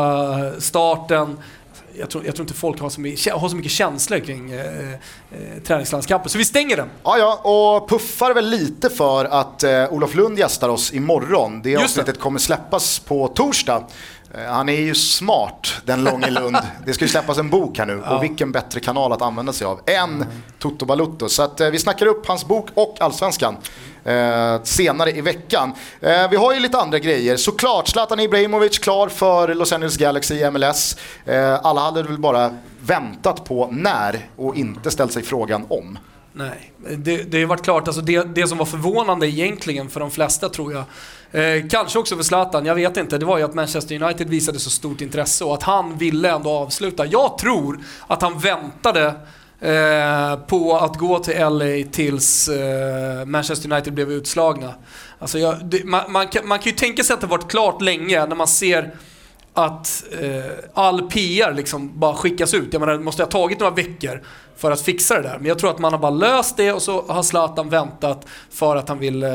[0.59, 1.37] starten.
[1.99, 4.59] Jag, tror, jag tror inte folk har så mycket, har så mycket känslor kring eh,
[4.91, 4.97] eh,
[5.67, 6.29] träningslandskampen.
[6.29, 6.89] Så vi stänger den.
[7.03, 11.61] Ja, ja, och puffar väl lite för att eh, Olof Lund gästar oss imorgon.
[11.61, 12.01] Det Just det.
[12.01, 13.83] avsnittet kommer släppas på torsdag.
[14.33, 16.57] Eh, Han är ju smart, den långe Lund.
[16.85, 19.67] Det ska ju släppas en bok här nu och vilken bättre kanal att använda sig
[19.67, 20.25] av än
[20.59, 21.29] Toto Balutto.
[21.29, 23.57] Så att, eh, vi snackar upp hans bok och Allsvenskan
[24.05, 25.73] eh, senare i veckan.
[26.01, 27.37] Eh, vi har ju lite andra grejer.
[27.37, 30.97] Såklart, Zlatan Ibrahimovic klar för Los Angeles Galaxy i MLS.
[31.25, 35.99] Eh, alla hade väl bara väntat på när och inte ställt sig frågan om.
[36.37, 37.87] Nej, det, det har ju varit klart.
[37.87, 40.83] Alltså det, det som var förvånande egentligen för de flesta tror jag,
[41.31, 44.59] eh, kanske också för Zlatan, jag vet inte, det var ju att Manchester United visade
[44.59, 47.05] så stort intresse och att han ville ändå avsluta.
[47.05, 49.13] Jag tror att han väntade
[49.59, 54.73] eh, på att gå till LA tills eh, Manchester United blev utslagna.
[55.19, 57.81] Alltså jag, det, man, man, kan, man kan ju tänka sig att det varit klart
[57.81, 58.95] länge när man ser
[59.53, 62.73] att eh, all PR liksom bara skickas ut.
[62.73, 64.21] Jag menar, det måste ha tagit några veckor
[64.57, 65.37] för att fixa det där.
[65.37, 68.75] Men jag tror att man har bara löst det och så har Zlatan väntat för
[68.75, 69.29] att han vill eh,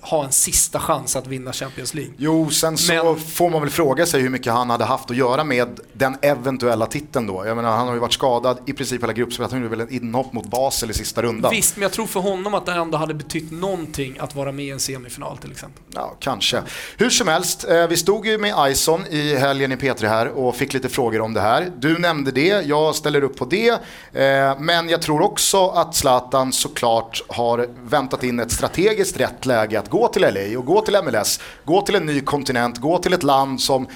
[0.00, 2.12] ha en sista chans att vinna Champions League.
[2.16, 5.16] Jo, sen så Men- får man väl fråga sig hur mycket han hade haft att
[5.16, 7.46] göra med den eventuella titeln då.
[7.46, 9.52] Jag menar, han har ju varit skadad i princip hela gruppspelet.
[9.52, 11.50] Han gjorde väl ett inhopp mot Basel i sista rundan.
[11.50, 14.64] Visst, men jag tror för honom att det ändå hade betytt någonting att vara med
[14.64, 15.82] i en semifinal till exempel.
[15.94, 16.62] Ja, kanske.
[16.96, 20.56] Hur som helst, eh, vi stod ju med Ison i helgen i P3 här och
[20.56, 21.70] fick lite frågor om det här.
[21.78, 23.68] Du nämnde det, jag ställer upp på det.
[24.12, 29.78] Eh, men jag tror också att Zlatan såklart har väntat in ett strategiskt rätt läge
[29.78, 33.12] att gå till LA och gå till MLS, gå till en ny kontinent, gå till
[33.12, 33.86] ett land som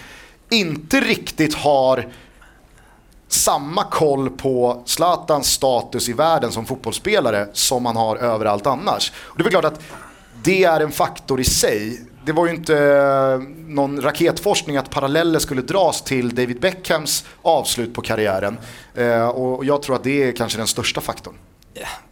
[0.50, 2.09] inte riktigt har
[3.29, 9.12] samma koll på Zlatans status i världen som fotbollsspelare som man har överallt annars.
[9.16, 9.81] Och det är väl klart att
[10.42, 12.06] det är en faktor i sig.
[12.27, 17.95] Det var ju inte eh, någon raketforskning att paralleller skulle dras till David Beckhams avslut
[17.95, 18.59] på karriären.
[18.95, 21.35] Eh, och jag tror att det är kanske den största faktorn.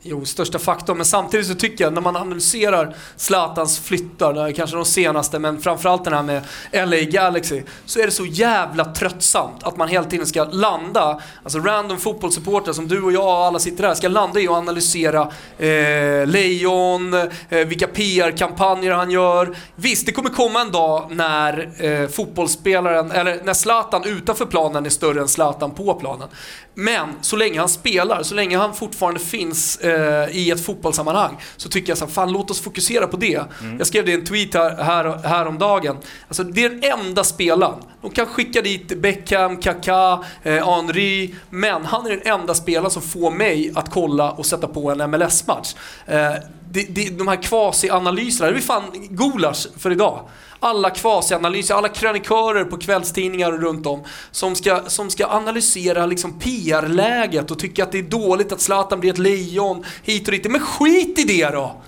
[0.06, 0.96] Jo, största faktorn.
[0.96, 6.04] Men samtidigt så tycker jag när man analyserar Zlatans flyttar, kanske de senaste, men framförallt
[6.04, 10.26] den här med LA Galaxy, så är det så jävla tröttsamt att man hela tiden
[10.26, 14.40] ska landa, alltså random fotbollssupportrar som du och jag och alla sitter här, ska landa
[14.40, 17.28] i att analysera eh, Lejon, eh,
[17.66, 19.56] vilka PR-kampanjer han gör.
[19.76, 24.90] Visst, det kommer komma en dag när eh, fotbollsspelaren, eller när Zlatan utanför planen är
[24.90, 26.28] större än Zlatan på planen.
[26.74, 29.93] Men så länge han spelar, så länge han fortfarande finns eh,
[30.30, 33.40] i ett fotbollssammanhang så tycker jag så här, fan låt oss fokusera på det.
[33.78, 35.96] Jag skrev det i en tweet här, här, häromdagen.
[36.28, 37.78] Alltså det är den enda spelaren.
[38.02, 43.02] De kan skicka dit Beckham, Kaká, eh, Henry, men han är den enda spelaren som
[43.02, 45.74] får mig att kolla och sätta på en MLS-match.
[46.06, 46.34] Eh,
[46.74, 50.28] det, det, de här kvasi-analyserna, det är fan gulasch för idag.
[50.60, 56.38] Alla kvasi-analyser, alla krönikörer på kvällstidningar och runt om som ska, som ska analysera liksom
[56.38, 60.50] PR-läget och tycka att det är dåligt att Zlatan blir ett lejon hit och dit.
[60.50, 61.82] Men skit i det då!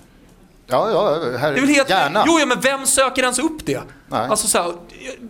[0.67, 1.89] Ja, ja, här, Det är väl helt...
[1.89, 2.23] gärna.
[2.27, 3.81] Jo, ja, men vem söker ens upp det?
[4.09, 4.27] Nej.
[4.29, 4.73] Alltså så här,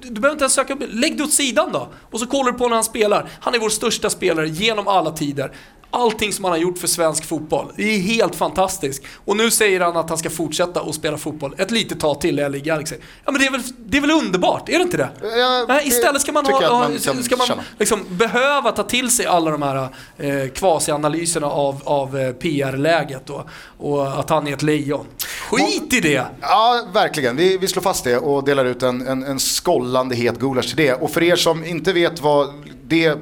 [0.01, 0.83] du behöver inte ens söka upp.
[0.87, 1.87] Lägg det åt sidan då.
[2.11, 3.29] Och så kollar du på när han spelar.
[3.39, 5.51] Han är vår största spelare genom alla tider.
[5.91, 7.71] Allting som han har gjort för svensk fotboll.
[7.75, 9.03] Det är helt fantastiskt.
[9.25, 12.39] Och nu säger han att han ska fortsätta att spela fotboll ett litet tag till
[12.39, 12.95] i LA Galaxy.
[13.25, 14.69] Ja men det är väl, det är väl underbart?
[14.69, 15.09] Är det inte det?
[15.21, 17.47] Ja, Nej, istället ska man, ha, man ska man
[17.79, 19.87] liksom behöva ta till sig alla de här
[20.17, 25.05] eh, kvasi-analyserna av, av eh, PR-läget och, och att han är ett lejon.
[25.37, 26.25] Skit i det!
[26.41, 27.35] Ja, verkligen.
[27.35, 30.77] Vi, vi slår fast det och delar ut en, en, en skållande het gulasch till
[30.77, 30.93] det.
[30.93, 32.53] Och för er som inte vet vad
[32.87, 33.17] det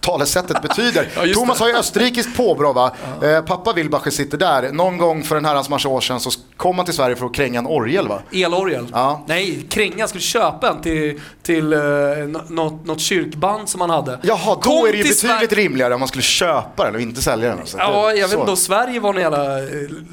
[0.00, 1.08] talesättet betyder.
[1.26, 1.64] Ja, Thomas det.
[1.64, 2.90] har ju österrikiskt påbrå va?
[3.22, 4.72] Eh, pappa Wilbacher sitter där.
[4.72, 7.34] Någon gång för en herrans massa år sedan så kom han till Sverige för att
[7.34, 8.22] kränga en orgel va?
[8.32, 8.86] Elorgel?
[8.92, 9.24] Ja.
[9.26, 14.18] Nej, Kränga skulle köpa en till, till uh, något, något kyrkband som han hade.
[14.22, 17.00] Jaha, då Kom är det ju betydligt Sverige- rimligare om man skulle köpa den och
[17.00, 17.58] inte sälja den.
[17.58, 17.78] Alltså.
[17.78, 18.38] Ja, jag vet Så.
[18.38, 19.66] inte om Sverige var någon jävla, eh,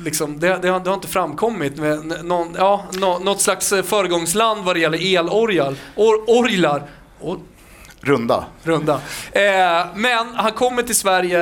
[0.03, 1.77] liksom, det, det, har, det har inte framkommit.
[1.77, 5.75] Men någon, ja, nå, något slags eh, föregångsland vad det gäller elorgel.
[5.95, 6.83] Or, orglar.
[7.19, 7.37] Och,
[8.07, 8.45] Runda.
[8.63, 8.93] runda.
[9.31, 11.41] Eh, men han kommer till Sverige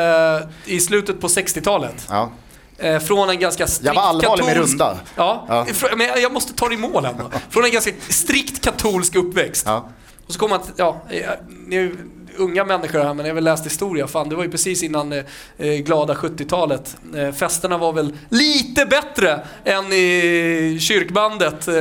[0.65, 2.07] i slutet på 60-talet.
[2.09, 2.31] Ja.
[2.77, 4.97] Eh, från en ganska strikt Jag var allvarlig med katolsk- runda.
[5.15, 5.65] Ja, Ja.
[5.97, 7.31] men jag måste ta det i mål ändå.
[7.49, 9.65] Från en ganska strikt katolsk uppväxt.
[9.67, 9.89] Ja.
[10.27, 11.29] Och så kommer han till, ja, eh,
[11.69, 11.97] ju
[12.37, 14.07] unga människor här men ni har väl läst historia.
[14.07, 15.23] Fan, det var ju precis innan eh,
[15.57, 16.95] eh, glada 70-talet.
[17.15, 21.73] Eh, festerna var väl lite bättre än i kyrkbandet eh,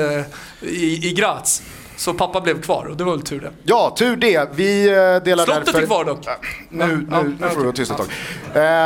[0.60, 1.62] i, i Graz.
[1.96, 3.50] Så pappa blev kvar och det var väl tur det.
[3.64, 4.48] Ja, tur det.
[4.54, 5.82] Vi eh, delar Slottet därför...
[5.82, 6.26] är kvar dock.
[6.68, 8.06] Nu, nu, Ja, nu får du vara tyst ett tag.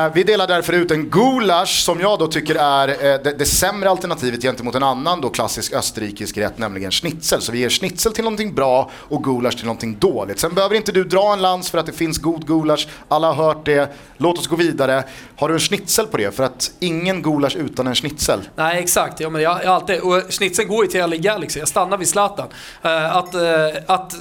[0.06, 3.44] Eh, vi delar därför ut en gulasch som jag då tycker är eh, det, det
[3.44, 7.40] sämre alternativet gentemot en annan då klassisk österrikisk rätt, nämligen schnitzel.
[7.40, 10.38] Så vi ger schnitzel till någonting bra och gulasch till någonting dåligt.
[10.38, 12.88] Sen behöver inte du dra en lans för att det finns god gulasch.
[13.08, 13.94] Alla har hört det.
[14.16, 15.04] Låt oss gå vidare.
[15.36, 16.36] Har du en schnitzel på det?
[16.36, 18.40] För att ingen gulasch utan en schnitzel.
[18.56, 19.20] Nej, exakt.
[19.20, 21.58] Ja, men jag, jag alltid, och schnitzeln går ju till LA Galaxy.
[21.58, 22.48] Jag stannar vid Zlatan.
[22.82, 24.14] Eh, att, eh, att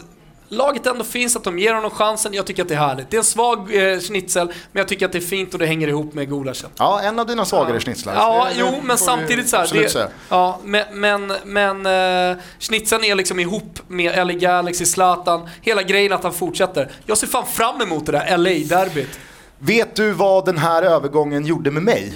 [0.50, 2.34] laget ändå finns, att de ger honom chansen.
[2.34, 3.10] Jag tycker att det är härligt.
[3.10, 5.66] Det är en svag eh, schnitzel, men jag tycker att det är fint och det
[5.66, 6.70] hänger ihop med gulaschen.
[6.78, 8.14] Ja, en av dina svagare schnitzlar.
[8.16, 10.08] Ja, Det- jo, men samtidigt så här, det, säga.
[10.30, 11.86] ja, men, men, men
[12.32, 16.92] uh, schnitzeln är liksom ihop med LA Galaxy, Zlatan, hela grejen att han fortsätter.
[17.06, 19.20] Jag ser fan fram emot det där LA-derbyt.
[19.60, 22.14] Vet du vad den här övergången gjorde med mig?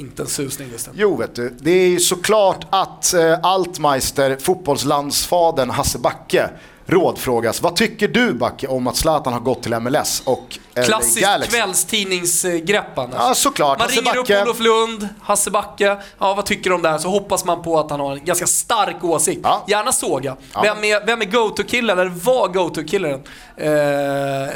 [0.00, 0.92] Inte en susning Gusten.
[0.96, 1.56] Jo, vet du.
[1.60, 6.50] Det är ju såklart att eh, Altmeister, fotbollslandsfadern Hasse Backe,
[6.86, 7.62] rådfrågas.
[7.62, 11.58] Vad tycker du Backe om att Zlatan har gått till MLS och LA Klassiskt Galaxy?
[11.58, 13.14] kvällstidningsgrepp annars.
[13.18, 13.78] Ja, såklart.
[13.78, 14.36] Man Hasse ringer Backe.
[14.40, 15.84] upp Olof Lund, Hasse Backe,
[16.18, 16.98] ja vad tycker du om det här?
[16.98, 19.40] Så hoppas man på att han har en ganska stark åsikt.
[19.44, 19.64] Ja.
[19.68, 20.36] Gärna såga.
[20.54, 20.62] Ja.
[20.62, 23.20] Vem är, vem är go-to-killen, eller var go-to-killen
[23.56, 24.48] eh,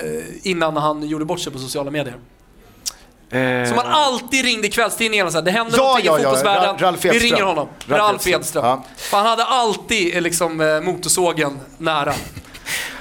[0.42, 2.16] innan han gjorde bort sig på sociala medier?
[3.34, 6.30] Eh, Som man alltid ringde kvällstidningarna och sa det händer Ja, någonting ja, i ja.
[6.30, 6.78] fotbollsvärlden.
[6.78, 7.68] Ralf Vi ringer honom.
[7.88, 8.64] Ralf Ralf Edström.
[8.64, 8.84] Ja.
[9.10, 12.14] Han hade alltid eh, liksom, eh, motorsågen nära.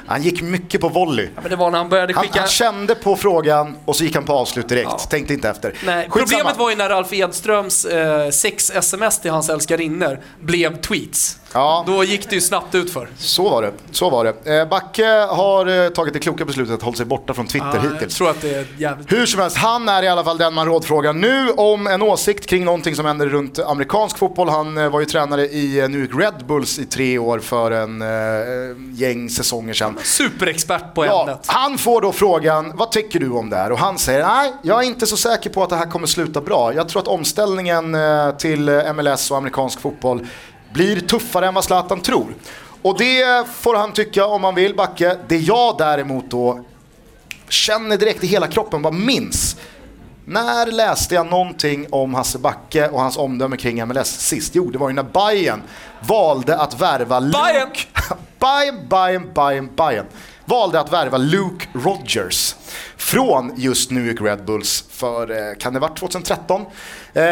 [0.08, 1.30] Han gick mycket på volley.
[1.42, 2.40] Men det var när han började Han, skicka...
[2.40, 4.90] han kände på frågan och så gick han på avslut direkt.
[4.90, 4.98] Ja.
[4.98, 5.74] Tänkte inte efter.
[5.86, 11.38] Nej, problemet var ju när Ralf Edströms eh, sex sms till hans älskarinnor blev tweets.
[11.54, 11.84] Ja.
[11.88, 13.10] Då gick det ju snabbt utför.
[13.18, 13.72] Så var det.
[13.92, 14.60] Så var det.
[14.60, 17.80] Eh, Backe har eh, tagit det kloka beslutet att hålla sig borta från Twitter Ja,
[17.84, 18.16] jag hittills.
[18.18, 19.12] tror att det är jävligt...
[19.12, 22.46] Hur som helst, han är i alla fall den man rådfrågar nu om en åsikt
[22.48, 24.50] kring någonting som händer runt amerikansk fotboll.
[24.50, 28.02] Han eh, var ju tränare i New York Red Bulls i tre år för en
[28.02, 28.08] eh,
[28.94, 29.98] gäng säsonger sedan.
[30.04, 31.44] Superexpert på Ja, ämnet.
[31.46, 33.72] han får då frågan, vad tycker du om det här?
[33.72, 36.42] Och han säger, nej, jag är inte så säker på att det här kommer sluta
[36.42, 36.74] bra.
[36.74, 37.98] Jag tror att omställningen
[38.38, 40.28] till MLS och amerikansk fotboll
[40.74, 42.36] blir tuffare än vad Zlatan tror.
[42.82, 45.18] Och det får han tycka om han vill, Backe.
[45.28, 46.66] Det jag däremot då
[47.50, 49.56] känner direkt i hela kroppen, bara minns.
[50.26, 54.56] När läste jag någonting om Hasse Backe och hans omdöme kring MLS sist?
[54.56, 55.62] Jo, det var ju när Bayern
[56.00, 57.70] valde att värva Bayern!
[57.70, 57.80] Luke...
[58.40, 60.06] Bayern, Bayern, Bayern, Bayern.
[60.46, 62.56] Valde att värva Luke Rogers
[62.98, 66.62] från just New York Red Bulls för, eh, kan det varit 2013?
[67.14, 67.24] Eh,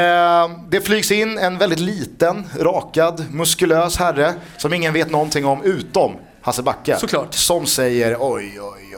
[0.70, 6.12] det flygs in en väldigt liten, rakad, muskulös herre som ingen vet någonting om utom
[6.42, 6.98] Hasse Backe.
[6.98, 7.34] Såklart.
[7.34, 8.91] Som säger oj, oj,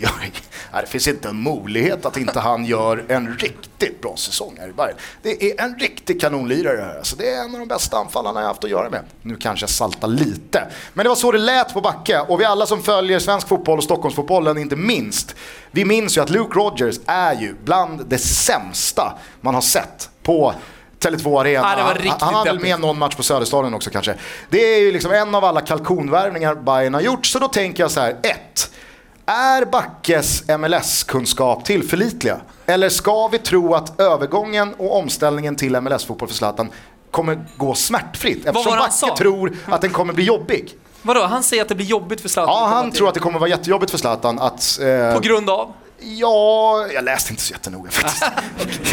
[0.00, 0.32] Nej,
[0.84, 4.72] Det finns inte en möjlighet att inte han gör en riktigt bra säsong här i
[4.72, 4.96] Bayern.
[5.22, 7.00] Det är en riktig kanonlirare här.
[7.02, 9.00] Så det är en av de bästa anfallarna jag haft att göra med.
[9.22, 10.66] Nu kanske jag saltar lite.
[10.94, 12.20] Men det var så det lät på Backe.
[12.20, 15.34] Och vi alla som följer svensk fotboll och Stockholmsfotbollen inte minst.
[15.70, 20.54] Vi minns ju att Luke Rogers är ju bland det sämsta man har sett på
[21.00, 21.74] Tele2 Arena.
[21.78, 24.14] Ja, var Han- har väl med någon match på Söderstadion också kanske.
[24.50, 27.26] Det är ju liksom en av alla kalkonvärvningar Bayern har gjort.
[27.26, 28.70] Så då tänker jag så här, ett.
[29.26, 32.36] Är Backes MLS-kunskap tillförlitliga?
[32.66, 36.70] Eller ska vi tro att övergången och omställningen till MLS-fotboll för Zlatan
[37.10, 38.46] kommer gå smärtfritt?
[38.46, 39.16] Eftersom Backe sa?
[39.16, 40.74] tror att den kommer bli jobbig.
[41.02, 43.38] Vadå, han säger att det blir jobbigt för Zlatan Ja, han tror att det kommer
[43.38, 44.78] vara jättejobbigt för Zlatan att...
[44.82, 45.72] eh, På grund av?
[45.98, 48.24] Ja, jag läste inte så jättenoga faktiskt.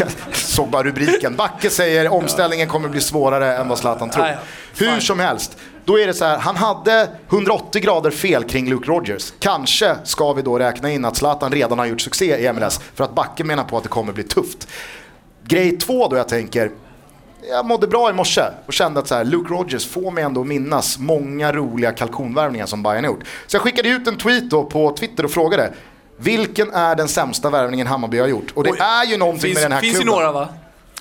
[0.00, 1.36] jag såg bara rubriken.
[1.36, 4.36] Backe säger omställningen kommer bli svårare än vad Zlatan tror.
[4.78, 8.88] Hur som helst, då är det så här, han hade 180 grader fel kring Luke
[8.88, 9.32] Rogers.
[9.38, 13.04] Kanske ska vi då räkna in att Zlatan redan har gjort succé i MLS för
[13.04, 14.68] att Backe menar på att det kommer bli tufft.
[15.46, 16.70] Grej två då jag tänker,
[17.50, 20.40] jag mådde bra i morse och kände att så här, Luke Rogers får mig ändå
[20.40, 23.20] att minnas många roliga kalkonvärvningar som Bayern gjort.
[23.46, 25.72] Så jag skickade ut en tweet då på Twitter och frågade
[26.16, 28.50] vilken är den sämsta värvningen Hammarby har gjort?
[28.54, 28.78] Och det Oj.
[28.80, 30.14] är ju någonting Finns, med den här finns ju klubben.
[30.14, 30.48] några va?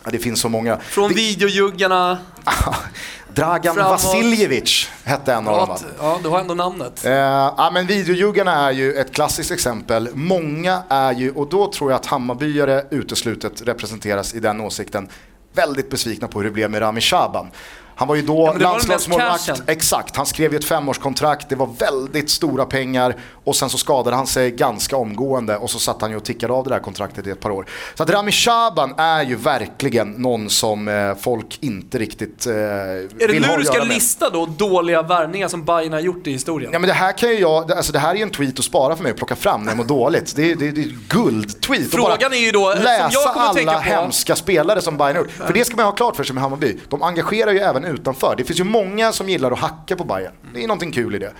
[0.03, 0.79] Ja, det finns så många.
[0.79, 2.17] Från det, videojuggarna.
[3.35, 3.91] Dragan framåt.
[3.91, 7.05] Vasiljevic hette en av dem ja, du har ändå namnet.
[7.05, 10.09] Eh, ja, men videojuggarna är ju ett klassiskt exempel.
[10.13, 15.09] Många är ju, och då tror jag att Hammarbyare uteslutet representeras i den åsikten,
[15.53, 17.47] väldigt besvikna på hur det blev med Rami Shaban.
[17.95, 19.63] Han var ju då mest landslagsmålvakt.
[19.67, 24.15] Exakt, han skrev ju ett femårskontrakt, det var väldigt stora pengar och sen så skadade
[24.15, 27.27] han sig ganska omgående och så satt han ju och tickade av det där kontraktet
[27.27, 27.65] i ett par år.
[27.95, 33.07] Så att Rami Shaban är ju verkligen någon som eh, folk inte riktigt eh, Är
[33.19, 36.69] det vill nu du ska lista då dåliga värvningar som Bayern har gjort i historien?
[36.73, 38.65] Ja men det här kan ju jag, alltså det här är ju en tweet att
[38.65, 40.35] spara för mig och plocka fram när jag mår dåligt.
[40.35, 41.91] Det är, det det är guld-tweet.
[41.91, 45.31] Frågan är ju då, läsa jag alla tänka på- hemska spelare som Bayern har gjort.
[45.31, 46.77] För det ska man ha klart för sig med Hammarby.
[46.89, 48.35] De engagerar ju även även utanför.
[48.37, 50.33] Det finns ju många som gillar att hacka på Bayern.
[50.53, 51.33] Det är någonting kul i det.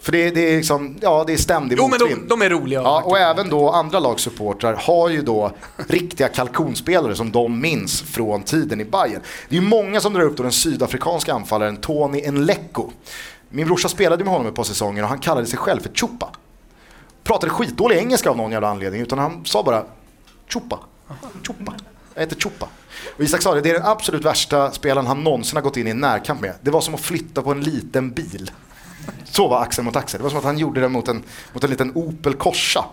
[0.00, 2.82] För det, det är liksom, ja det är ständig Jo men de, de är roliga.
[2.82, 5.52] Ja, och även då andra lagsupportrar har ju då
[5.88, 9.22] riktiga kalkonspelare som de minns från tiden i Bayern.
[9.48, 12.90] Det är ju många som drar upp då den sydafrikanska anfallaren Tony Nleko.
[13.48, 16.30] Min brorsa spelade med honom ett par säsonger och han kallade sig själv för Chupa.
[17.24, 19.84] Pratade skitdålig engelska av någon jävla anledning utan han sa bara
[20.48, 20.78] Chupa.
[21.46, 21.74] Chupa.
[22.14, 22.68] Jag heter Chupa.
[23.16, 25.86] Och Isak sa det, det är den absolut värsta spelaren han någonsin har gått in
[25.86, 26.54] i en närkamp med.
[26.62, 28.50] Det var som att flytta på en liten bil.
[29.24, 30.18] Så var axel mot axel.
[30.18, 32.84] Det var som att han gjorde det mot en, mot en liten Opel Corsa.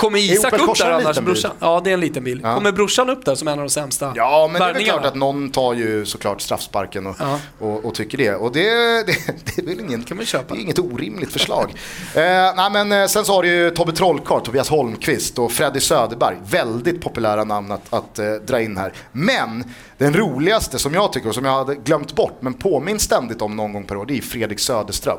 [0.00, 1.18] Kommer Isak upp där annars?
[1.18, 1.50] Brorsan?
[1.58, 2.40] Ja, det är en liten bil.
[2.42, 2.54] Ja.
[2.54, 5.04] Kommer brorsan upp där som en av de sämsta Ja, men det är väl klart
[5.04, 7.38] att någon tar ju såklart straffsparken och, Ja.
[7.58, 8.34] och, och tycker det.
[8.34, 8.62] Och det,
[9.06, 10.54] det, det är väl ingen, kan man köpa.
[10.54, 11.74] Det är inget orimligt förslag.
[12.14, 12.22] eh,
[12.56, 16.36] nej, men eh, sen så har du ju Tobbe Trollkarl, Tobias Holmqvist och Freddy Söderberg.
[16.50, 18.92] Väldigt populära namn att, att eh, dra in här.
[19.12, 19.64] Men
[19.98, 23.56] den roligaste som jag tycker och som jag hade glömt bort men påminns ständigt om
[23.56, 25.18] någon gång per år, det är Fredrik Söderström.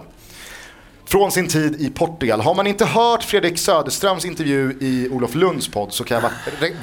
[1.12, 2.42] Från sin tid i Portugal.
[2.42, 6.32] Har man inte hört Fredrik Söderströms intervju i Olof Lunds podd så kan jag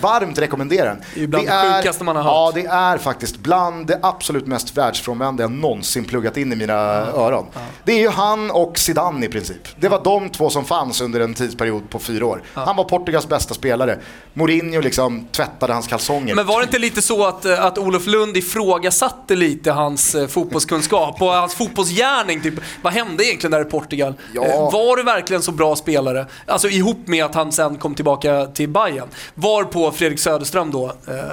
[0.01, 1.03] varmt rekommendera den.
[1.15, 2.33] Det är bland det sjukaste man har hört.
[2.33, 6.75] Ja, det är faktiskt bland det absolut mest världsfrånvända jag någonsin pluggat in i mina
[6.75, 7.47] öron.
[7.85, 9.69] Det är ju han och Zidane i princip.
[9.81, 12.43] Det var de två som fanns under en tidsperiod på fyra år.
[12.55, 13.99] Han var Portugals bästa spelare.
[14.35, 16.35] Mourinho liksom tvättade hans kalsonger.
[16.35, 20.27] Men var det inte lite så att, eh, att Olof Lund ifrågasatte lite hans eh,
[20.27, 22.41] fotbollskunskap och hans fotbollsgärning?
[22.43, 24.15] Typ, vad hände egentligen där i Portugal?
[24.35, 24.45] Ja.
[24.45, 26.27] Eh, Var du verkligen så bra spelare?
[26.47, 29.09] Alltså ihop med att han sen kom tillbaka till Bayern.
[29.35, 31.25] Var på Fredrik Söderström då eh, eh,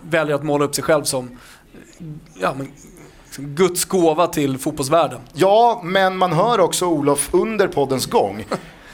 [0.00, 1.38] väljer att måla upp sig själv som
[2.40, 2.72] ja, men,
[3.24, 5.20] liksom Guds gåva till fotbollsvärlden.
[5.32, 8.44] Ja, men man hör också Olof under poddens gång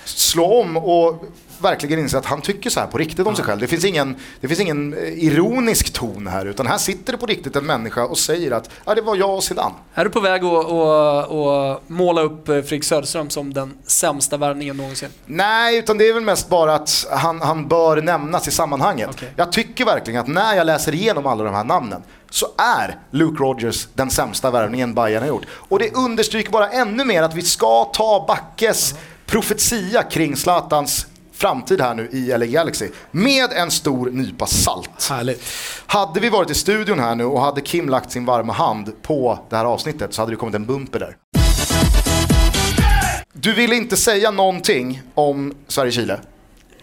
[0.05, 1.25] slå om och
[1.59, 3.61] verkligen inse att han tycker så här på riktigt om sig själv.
[3.61, 7.27] Det finns, ingen, det finns ingen eh, ironisk ton här utan här sitter det på
[7.27, 9.75] riktigt en människa och säger att ja, det var jag och Zidane.
[9.95, 14.37] Är du på väg att, att, att måla upp eh, Fredrik Söderström som den sämsta
[14.37, 15.09] värvningen någonsin?
[15.27, 19.11] Nej, utan det är väl mest bara att han, han bör nämnas i sammanhanget.
[19.11, 19.33] Okej.
[19.37, 23.43] Jag tycker verkligen att när jag läser igenom alla de här namnen så är Luke
[23.43, 25.47] Rogers den sämsta värvningen Bayern har gjort.
[25.51, 28.95] Och det understryker bara ännu mer att vi ska ta Backes
[29.27, 31.07] profetia kring Zlatans
[31.37, 35.09] framtid här nu i LA Galaxy med en stor nypa salt.
[35.11, 35.43] Härligt.
[35.87, 39.39] Hade vi varit i studion här nu och hade Kim lagt sin varma hand på
[39.51, 41.17] det här avsnittet så hade det kommit en bumper där.
[43.33, 46.21] Du ville inte säga någonting om Sverige-Chile.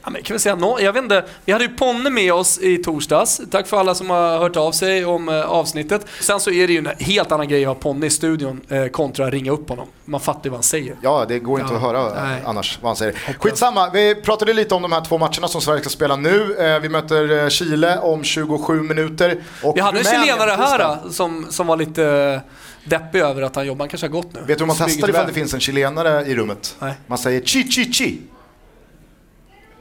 [0.03, 2.59] Ja, men kan vi säga nå jag vet inte, vi hade ju Ponne med oss
[2.59, 3.41] i torsdags.
[3.51, 6.05] Tack för alla som har hört av sig om eh, avsnittet.
[6.21, 8.85] Sen så är det ju en helt annan grej att ha Ponne i studion eh,
[8.87, 9.87] kontra att ringa upp honom.
[10.05, 10.95] Man fattar ju vad han säger.
[11.01, 12.41] Ja, det går inte Ja, att höra nej.
[12.45, 13.13] annars vad han säger.
[13.39, 16.55] Skitsamma, vi pratade lite om de här två matcherna som Sverige ska spela nu.
[16.59, 19.43] Eh, Vi möter eh, Chile om 27 minuter.
[19.63, 22.39] Och Vi hade en chilenare här eh, som, som var lite eh,
[22.89, 23.79] deppig över att han jobbar.
[23.83, 24.39] Han kanske har gått nu.
[24.39, 26.75] Vet du hur man Smyger testar ifall det finns en chilenare i rummet?
[26.79, 26.93] Nej.
[27.07, 28.17] Man säger chi chi chi.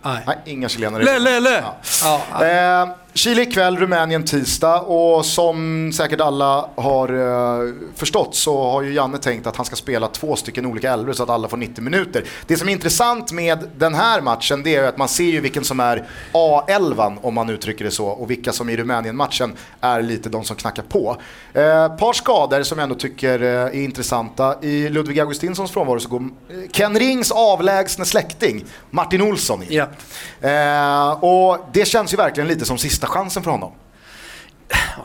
[0.02, 0.22] Nej.
[0.26, 1.04] Nej, inga chilenare.
[1.04, 1.62] Le, le, le.
[2.02, 2.20] Ja.
[2.32, 2.82] Ja.
[2.82, 8.92] Eh, Chile ikväll, Rumänien tisdag och som säkert alla har eh, förstått så har ju
[8.92, 11.84] Janne tänkt att han ska spela två stycken olika elvor så att alla får 90
[11.84, 12.24] minuter.
[12.46, 15.40] Det som är intressant med den här matchen det är ju att man ser ju
[15.40, 20.02] vilken som är A11 om man uttrycker det så och vilka som i Rumänien-matchen är
[20.02, 21.16] lite de som knackar på.
[21.52, 24.56] Eh, par skador som jag ändå tycker eh, är intressanta.
[24.62, 29.68] I Ludvig Augustinssons frånvaro så går eh, Ken Rings avlägsne släkting Martin Olsson in.
[29.70, 29.86] Ja.
[30.48, 33.72] Eh, och det känns ju verkligen lite som sista chansen för honom.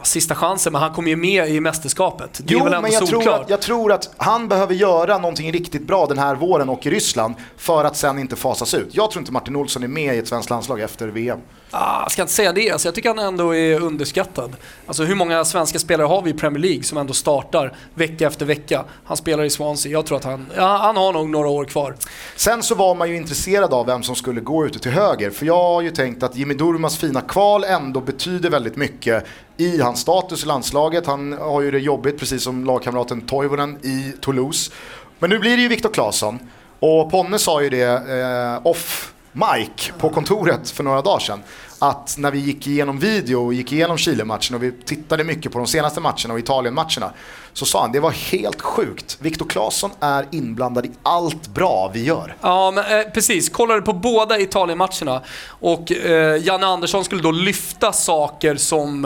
[0.04, 2.42] Sista chansen, men han kommer ju med i mästerskapet.
[2.44, 5.18] Det är Jo, väl ändå men jag tror, att, jag tror att han behöver göra
[5.18, 8.88] någonting riktigt bra den här våren och i Ryssland för att sen inte fasas ut.
[8.92, 11.40] Jag tror inte Martin Olsson är med i ett svenskt landslag efter VM.
[11.72, 14.56] Ah, jag ska inte säga det, alltså, jag tycker han ändå är underskattad.
[14.88, 18.46] Alltså hur många svenska spelare har vi i Premier League som ändå startar vecka efter
[18.46, 18.84] vecka?
[19.06, 21.96] Han spelar i Swansea, jag tror att han, ja, han har nog några år kvar.
[22.36, 25.32] Sen så var man ju intresserad av vem som skulle gå ute till höger.
[25.32, 29.26] För jag har ju tänkt att Jimmy Durmas fina kval ändå betyder väldigt mycket
[29.58, 31.08] i hans status i landslaget.
[31.08, 34.72] Han har ju det jobbigt precis som lagkamraten Toivonen i Toulouse.
[35.20, 36.39] Men nu blir det ju Viktor Claesson.
[36.80, 41.39] Och Ponne sa ju det eh, off mic på kontoret för några dagar sedan.
[41.80, 45.58] Att när vi gick igenom video och gick igenom Chile-matchen och vi tittade mycket på
[45.58, 47.13] de senaste matcherna och Italien-matcherna.
[47.54, 49.18] Så sa han det var helt sjukt.
[49.22, 52.36] Viktor Claesson är inblandad i allt bra vi gör.
[52.42, 53.50] Ja, men, eh, precis.
[53.50, 59.06] Kollade på båda Italien-matcherna och eh, Janne Andersson skulle då lyfta saker som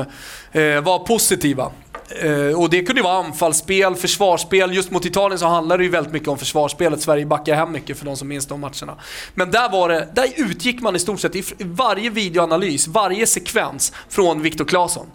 [0.51, 1.71] eh, var positiva.
[2.19, 4.73] Eh, och det kunde ju vara anfallsspel, försvarsspel.
[4.73, 7.01] Just mot Italien så handlar det ju väldigt mycket om försvarsspelet.
[7.01, 8.95] Sverige backar hem mycket för de som minns de matcherna.
[9.33, 13.93] Men där var det, där utgick man i stort sett i varje videoanalys, varje sekvens
[14.09, 15.07] från Viktor Claesson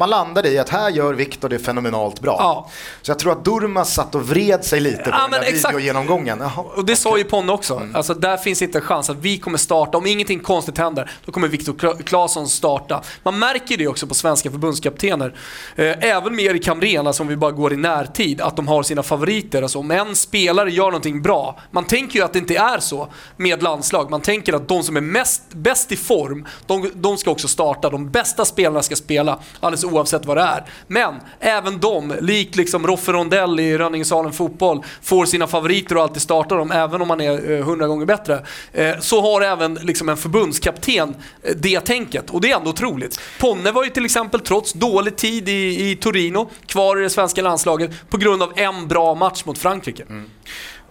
[0.00, 2.36] man landade i att här gör Viktor det fenomenalt bra.
[2.38, 2.70] Ja.
[3.02, 6.38] Så jag tror att Durmaz satt och vred sig lite på Ja, den där videogenomgången.
[6.40, 6.64] Jaha.
[6.76, 7.76] Och det sa ju Ponne också.
[7.76, 7.96] Mm.
[7.96, 9.98] Alltså, där finns inte en chans att vi kommer starta.
[9.98, 13.02] Om ingenting konstigt händer, då kommer Viktor Claesson starta.
[13.22, 15.34] Man märker det också på svenska förbundskaptener.
[15.76, 18.82] Eh, även med Erik Hamrén, alltså om vi bara går i närtid, att de har
[18.82, 19.62] sina favoriter.
[19.62, 23.08] Alltså om en spelare gör någonting bra, man tänker ju att det inte är så
[23.36, 24.10] med landslag.
[24.10, 27.90] Man tänker att de som är mest, bäst i form, de, de ska också starta.
[27.90, 30.64] De bästa spelarna ska spela, alldeles oavsett vad det är.
[30.86, 36.22] Men även de, likt liksom Roffe Rondell i Rönningesalen Fotboll, får sina favoriter och alltid
[36.22, 38.44] startar dem, även om man är eh, hundra gånger bättre.
[38.72, 42.30] Eh, så har även liksom en förbundskapten eh, det tänket.
[42.30, 43.20] Och det är ändå otroligt.
[43.40, 47.42] Ponne var ju till exempel, trots dålig tid i, i Torino, kvar i det svenska
[47.42, 50.04] landslaget på grund av en bra match mot Frankrike.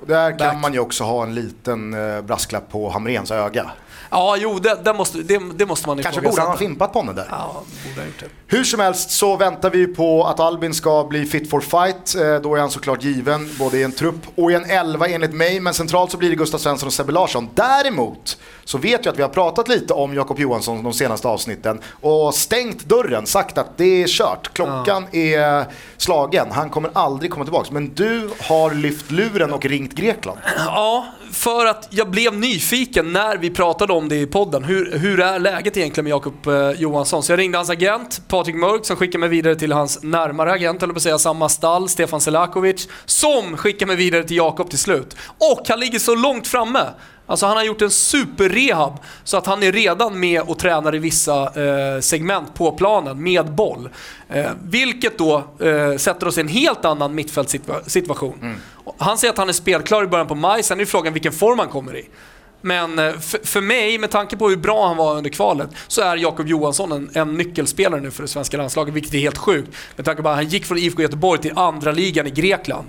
[0.02, 0.62] Och Där kan Back.
[0.62, 3.72] man ju också ha en liten eh, brasklapp på Hamrens öga.
[4.10, 7.00] Ja, jo, det, det, måste, det, det måste man Kanske borde han ha fimpat på
[7.00, 7.28] honom där.
[7.30, 8.56] Ja, borde ha gjort det.
[8.58, 12.16] Hur som helst så väntar vi på att Albin ska bli fit for fight.
[12.16, 15.34] Eh, Då är han såklart given, både i en trupp och i en elva enligt
[15.34, 15.60] mig.
[15.60, 17.50] Men centralt så blir det Gustav Svensson och Sebbe Larsson.
[17.54, 21.82] Däremot så vet jag att vi har pratat lite om Jakob Johansson de senaste avsnitten
[22.02, 24.54] och stängt dörren, sagt att det är kört.
[24.54, 25.66] Klockan är
[25.98, 27.70] slagen, han kommer aldrig komma tillbaka.
[27.72, 30.40] Men du har lyft luren och ringt Grekland.
[30.58, 34.64] Ja, för att jag blev nyfiken när vi pratade om det i podden.
[34.64, 37.24] Hur, hur är läget egentligen med Jakob eh, Johansson?
[37.24, 40.84] Så jag ringde hans agent, Patrik Mörk, som skickade mig vidare till hans närmare agent,
[40.84, 44.80] eller på att säga samma stall, Stefan Selakovic, som skickade mig vidare till Jakob till
[44.80, 45.16] slut.
[45.38, 46.86] Och han ligger så långt framme.
[47.30, 51.00] Alltså han har gjort en superrehab så att han är redan med och tränar i
[51.00, 53.90] vissa eh, segment på planen med boll.
[54.30, 58.56] Eh, vilket då eh, sätter oss i en helt annan mittfältssituation.
[58.98, 61.60] Han säger att han är spelklar i början på maj, sen är frågan vilken form
[61.60, 62.10] han kommer i.
[62.62, 66.02] Men eh, för, för mig, med tanke på hur bra han var under kvalet, så
[66.02, 69.70] är Jakob Johansson en, en nyckelspelare nu för det svenska landslaget, vilket är helt sjukt.
[69.96, 72.88] Med tanke på att han gick från IFK Göteborg till andra ligan i Grekland.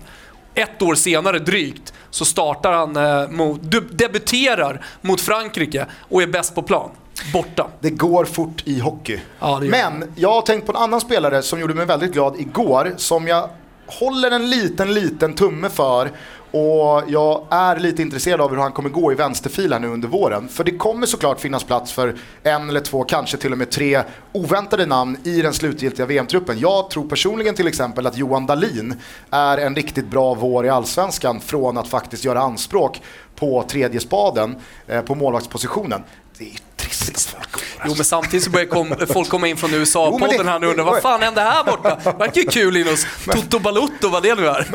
[0.55, 6.55] Ett år senare drygt så startar han, eh, mot, debuterar mot Frankrike och är bäst
[6.55, 6.91] på plan.
[7.33, 7.67] Borta.
[7.81, 9.21] Det går fort i hockey.
[9.39, 12.95] Ja, Men jag har tänkt på en annan spelare som gjorde mig väldigt glad igår,
[12.97, 13.51] som jag
[13.87, 16.11] håller en liten, liten tumme för.
[16.51, 20.09] Och jag är lite intresserad av hur han kommer gå i vänsterfil här nu under
[20.09, 20.49] våren.
[20.49, 24.03] För det kommer såklart finnas plats för en eller två, kanske till och med tre
[24.33, 26.59] oväntade namn i den slutgiltiga VM-truppen.
[26.59, 28.95] Jag tror personligen till exempel att Johan Dahlin
[29.31, 33.03] är en riktigt bra vår i Allsvenskan från att faktiskt göra anspråk
[33.35, 36.03] på tredje spaden eh, på målvaktspositionen.
[36.39, 37.50] Det är ju trist att folk
[37.87, 40.71] Jo men samtidigt så börjar kom, folk komma in från men USA-podden här nu och
[40.71, 41.99] undrar vad fan hände här borta?
[42.19, 44.69] Verkar ju kul in hos Toto Balutto, vad det nu är.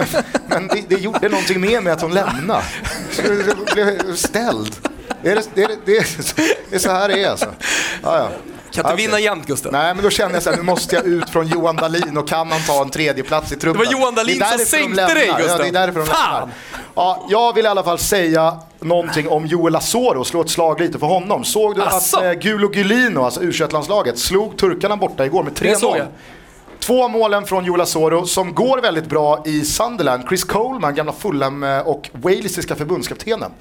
[0.48, 2.64] Men det, det gjorde någonting med mig att hon lämnade.
[3.26, 4.76] Jag blev ställd.
[5.24, 6.06] Det är, det, är, det, är,
[6.70, 7.54] det är så här det är alltså.
[8.04, 8.30] Ja, ja.
[8.72, 9.72] Kan inte vinna jämt Gustav.
[9.72, 12.28] Nej men då kände jag så här, nu måste jag ut från Johan Dahlin och
[12.28, 13.82] kan han ta en tredje plats i truppen.
[13.82, 15.60] Det var Johan Dahlin som sänkte dig, Ja, Gustav.
[15.60, 16.34] det är därför de Fan!
[16.40, 16.56] lämnar.
[16.96, 21.00] Ja, jag vill i alla fall säga någonting om Joel Asoro, slå ett slag lite
[21.00, 21.44] för honom.
[21.44, 22.18] Såg du Asså?
[22.18, 25.98] att eh, Gulo Gulino, alltså u landslaget slog turkarna borta igår med Det såg 3-0?
[25.98, 26.08] jag.
[26.80, 30.24] Två målen från Joel Asoro som går väldigt bra i Sunderland.
[30.28, 33.52] Chris Coleman, gamla Fulham eh, och walesiska förbundskaptenen.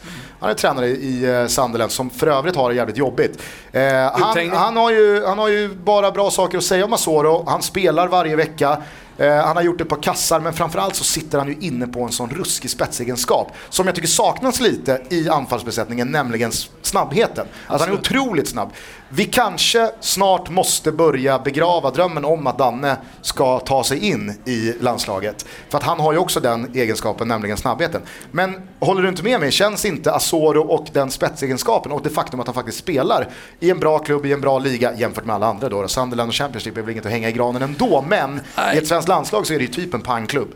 [0.41, 3.43] Han är tränare i eh, Sunderland som för övrigt har det jävligt jobbigt.
[3.72, 3.82] Eh,
[4.12, 7.45] han, han, har ju, han har ju bara bra saker att säga om Asoro.
[7.47, 8.78] Han spelar varje vecka.
[9.19, 12.03] Eh, han har gjort ett par kassar men framförallt så sitter han ju inne på
[12.03, 16.53] en sån ruskig spetsegenskap som jag tycker saknas lite i anfallsbesättningen, nämligen
[16.83, 17.47] snabbheten.
[17.67, 18.73] Att han är otroligt snabb.
[19.09, 24.75] Vi kanske snart måste börja begrava drömmen om att Danne ska ta sig in i
[24.81, 25.47] landslaget.
[25.69, 28.03] För att han har ju också den egenskapen, nämligen snabbheten.
[28.31, 32.41] Men håller du inte med mig, känns inte Asoro och den spetsegenskapen och det faktum
[32.41, 33.29] att han faktiskt spelar
[33.61, 35.89] i en bra klubb, i en bra liga jämfört med alla andra då.
[35.89, 38.41] Sunderland och Championship är väl inget att hänga i granen ändå, men
[38.75, 40.48] i ett svenskt landslag så är det ju typ en pangklubb.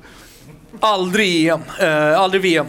[0.80, 2.66] Aldrig EM, eh, aldrig VM.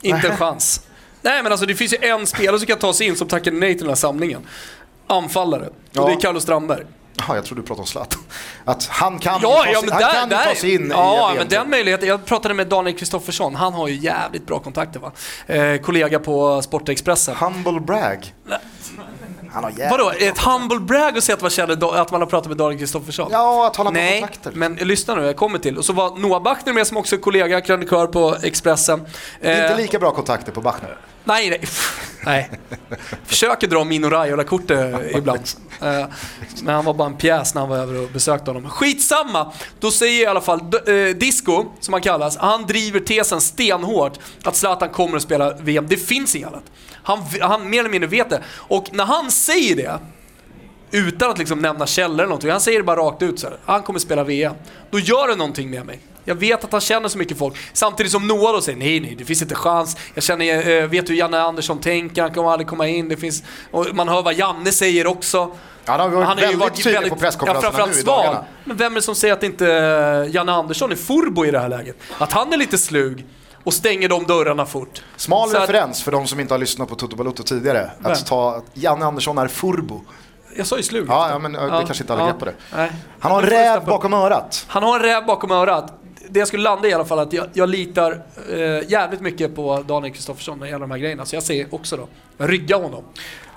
[0.00, 0.80] Inte en chans.
[1.22, 3.56] Nej men alltså det finns ju en spelare som kan ta sig in som tackade
[3.56, 4.40] nej till den här samlingen.
[5.06, 5.66] Anfallare.
[5.66, 6.06] Och Ja.
[6.06, 6.84] det är Carlos Strandberg.
[7.16, 8.20] Jaha, jag trodde du pratade om Zlatan.
[8.64, 11.34] Att han kan, Ja, ja sig, han där, kan ju där, ta sig in ja,
[11.34, 12.08] i men den möjligheten.
[12.08, 15.12] Jag pratade med Daniel Kristoffersson, han har ju jävligt bra kontakter va.
[15.46, 17.36] Eh, kollega på Sportexpressen.
[17.36, 18.34] Humble brag.
[19.52, 22.28] Han har jävligt Vadå, ett humble brag att säga att man, känner, att man har
[22.28, 23.28] pratat med Daniel Kristoffersson?
[23.32, 24.52] Ja, att han har Nej, kontakter.
[24.54, 25.78] men lyssna nu, jag kommer till.
[25.78, 29.00] Och så var Noah Bachner med som också är kollega, krönikör på Expressen.
[29.36, 30.96] Inte Eh, lika bra kontakter på Bachner.
[31.24, 31.60] Nej, nej.
[32.24, 32.50] nej.
[33.24, 35.40] Försöker dra Mino Raiola-kortet ibland.
[35.82, 36.06] Eh,
[36.62, 38.70] Men han var bara en pjäs när han var över och besökte honom.
[38.70, 39.52] Skitsamma!
[39.80, 44.56] Då säger i alla fall eh, Disco, som han kallas, han driver tesen stenhårt att
[44.56, 45.86] Zlatan kommer att spela VM.
[45.88, 46.64] Det finns inget annat.
[47.02, 48.42] Han, han mer eller mindre vet det.
[48.54, 49.98] Och när han säger det,
[50.90, 52.50] utan att liksom nämna källor eller någonting.
[52.50, 53.56] Han säger det bara rakt ut så här.
[53.64, 54.54] han kommer spela VM.
[54.90, 56.00] Då gör det någonting med mig.
[56.24, 57.56] Jag vet att han känner så mycket folk.
[57.72, 59.96] Samtidigt som Noah då säger nej, nej, det finns inte chans.
[60.14, 63.08] Jag känner, eh, vet hur Janne Andersson tänker, han kommer aldrig komma in.
[63.08, 65.50] Det finns, och man hör vad Janne säger också.
[65.84, 68.44] Han har varit väldigt tydlig på presskonferenserna ja, nu i dagarna.
[68.64, 71.58] Men vem är det som säger att inte eh, Janne Andersson är furbo i det
[71.58, 71.96] här läget?
[72.18, 73.26] Att han är lite slug
[73.64, 75.02] och stänger de dörrarna fort.
[75.16, 77.90] Smal Så att- referens för de som inte har lyssnat på Toto Balotto tidigare.
[77.98, 78.12] Vem?
[78.12, 80.00] Att ta att Janne Andersson är furbo.
[80.56, 81.06] Jag sa ju slug.
[81.08, 82.54] Ja, ja men ja, det kanske inte alla grepp på det.
[82.76, 82.92] Nej.
[83.20, 84.64] Han har en räv bakom örat.
[84.68, 86.01] Han har en räv bakom örat.
[86.28, 89.84] Det jag skulle landa i alla fall att jag, jag litar eh, jävligt mycket på
[89.88, 91.24] Daniel Kristoffersson när det gäller de här grejerna.
[91.24, 92.08] Så jag säger också då,
[92.44, 93.04] rygga honom.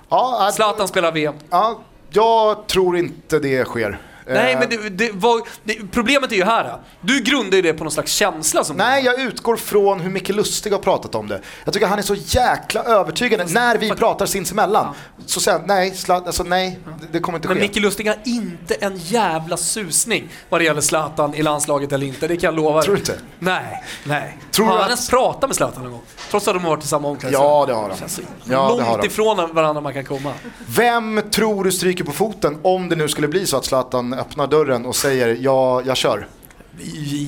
[0.09, 1.33] Ja, att- Zlatan spelar VM.
[1.49, 3.99] ja, jag tror inte det sker.
[4.27, 6.77] Nej Eh, men det, det, var, det, problemet är ju här.
[7.01, 8.77] Du grundar ju det på någon slags känsla som...
[8.77, 11.41] Nej, jag utgår från hur Micke Lustig har pratat om det.
[11.65, 13.45] Jag tycker han är så jäkla övertygande.
[13.49, 14.93] När vi pratar sinsemellan
[15.25, 17.61] så säger han nej, alltså nej, det, det kommer inte Men ske.
[17.63, 22.27] Micke Lustig har inte en jävla susning vad det gäller Zlatan i landslaget eller inte,
[22.27, 22.83] det kan jag lova dig.
[22.85, 23.19] Tror du inte?
[23.39, 24.37] Nej, nej.
[24.51, 26.01] Tror har han att- ens pratat med Zlatan någon gång?
[26.31, 27.47] Trots att de har varit i samma omklädningsrum.
[27.49, 27.95] Ja, det har de.
[27.99, 29.07] Ja, det har långt de.
[29.07, 30.31] ifrån varandra man kan komma.
[30.67, 34.47] Vem tror du stryker på foten om det nu skulle bli så att Zlatan öppnar
[34.47, 36.27] dörren och säger ja, jag kör?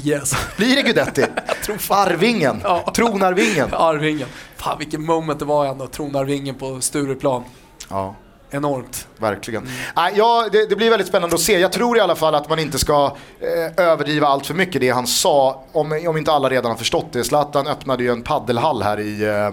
[0.03, 0.33] Yes.
[0.57, 1.21] Blir det Guidetti?
[1.89, 2.61] Arvingen?
[2.63, 2.91] Ja.
[2.95, 3.69] Tronarvingen?
[3.73, 4.27] Arvingen.
[4.55, 7.43] Fan vilken moment det var ändå, tronarvingen på Stureplan.
[7.89, 8.15] Ja.
[8.49, 9.07] Enormt.
[9.17, 9.69] Verkligen.
[9.95, 11.59] Nej, ja, det, det blir väldigt spännande att se.
[11.59, 14.89] Jag tror i alla fall att man inte ska eh, överdriva allt för mycket det
[14.89, 17.23] han sa, om, om inte alla redan har förstått det.
[17.23, 19.49] Zlatan öppnade ju en paddelhall här i eh,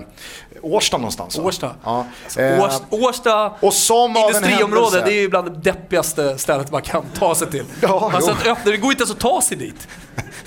[0.65, 1.39] Årsta någonstans.
[1.39, 1.45] va?
[1.45, 1.71] Årsta.
[1.85, 2.07] Ja.
[2.37, 7.05] Eh, Års, Årsta och som industriområde, det är ju bland det deppigaste stället man kan
[7.19, 7.65] ta sig till.
[7.81, 9.89] Ja, alltså att öppna, det går inte ens att ta sig dit.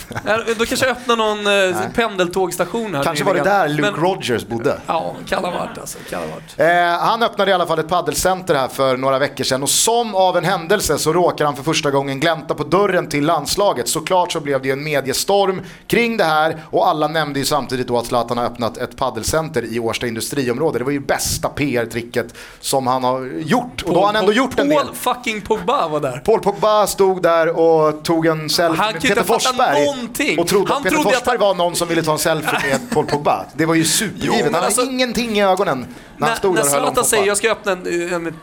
[0.58, 3.04] Då kanske öppnar någon eh, pendeltågstation här.
[3.04, 4.82] Kanske var det där Luke Men- Rogers bodde.
[4.88, 5.98] Ja, kan ha varit alltså.
[6.10, 6.60] Kan ha varit.
[6.60, 10.16] Eh, han öppnade i alla fall ett paddelcenter här för några veckor sedan och som
[10.16, 13.90] av en händelse så råkar han för första gången glänta på dörren till landslaget.
[13.90, 17.88] Såklart så blev det ju en mediestorm kring det här och alla nämnde ju samtidigt
[17.88, 20.78] då att Zlatan har öppnat ett paddelcenter i Årsta industriområde.
[20.80, 24.60] Det var ju bästa PR-tricket som han har gjort och då har han ändå gjort
[24.60, 24.78] en del.
[24.86, 26.18] Paul fucking Pogba var där.
[26.18, 29.86] Paul Pogba stod där och tog en selfie Han med Peter Forsberg.
[29.86, 30.40] någonting.
[30.40, 32.20] Och trodde Han att Peter trodde att Forsberg han- var någon som ville ta en
[32.20, 33.46] selfie med Paul Pogba.
[33.56, 34.36] Det var ju supergivet.
[34.40, 35.78] Jo, han alltså- hade ingenting i ögonen
[36.18, 38.34] när han När, stod när där Zlatan säger jag ska öppna en, en,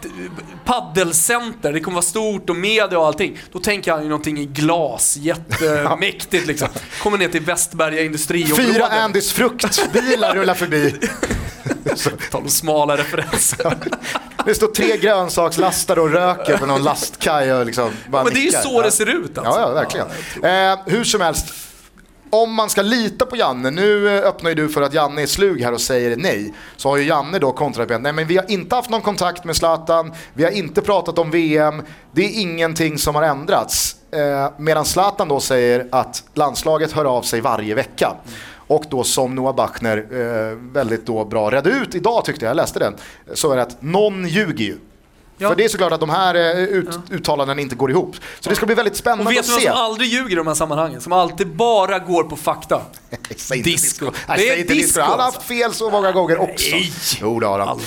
[0.64, 3.38] paddelcenter, det kommer vara stort och media och allting.
[3.52, 6.68] Då tänker han ju någonting i glas, jättemäktigt liksom.
[7.02, 8.62] Kommer ner till Västberga industriområde.
[8.72, 10.94] Fyra Andys fruktbilar rullar förbi.
[12.30, 13.76] Ta de smala referenser.
[14.46, 18.42] Det står tre grönsakslastare och röker på någon lastkaj och liksom bara Men det är
[18.42, 19.60] ju så det ser ut alltså.
[19.60, 20.06] Ja, ja verkligen.
[20.42, 21.54] Eh, hur som helst,
[22.30, 25.62] om man ska lita på Janne, nu öppnar ju du för att Janne är slug
[25.62, 28.50] här och säger nej, så har ju Janne då kontrat med nej men vi har
[28.50, 32.98] inte haft någon kontakt med Zlatan, vi har inte pratat om VM, det är ingenting
[32.98, 33.96] som har ändrats.
[34.10, 38.16] Eh, medan Zlatan då säger att landslaget hör av sig varje vecka.
[38.66, 42.56] Och då som Noah Bachner eh, väldigt då bra redde ut idag tyckte jag, jag
[42.56, 42.94] läste den,
[43.34, 44.76] så är det att någon ljuger ju.
[45.44, 45.48] Ja.
[45.50, 48.16] För det är såklart att de här eh, ut, uttalanden inte går ihop.
[48.40, 49.68] Så det ska bli väldigt Och spännande vet att du vem se.
[49.68, 51.00] som aldrig ljuger i de här sammanhangen?
[51.00, 52.80] Som alltid bara går på fakta?
[53.64, 54.10] Disco.
[54.28, 54.86] Nej, Det är inte disco.
[54.86, 55.38] disco, Han har alltså.
[55.38, 56.70] haft fel så många gånger också.
[56.70, 56.92] Nej.
[57.20, 57.80] Jo, det har han.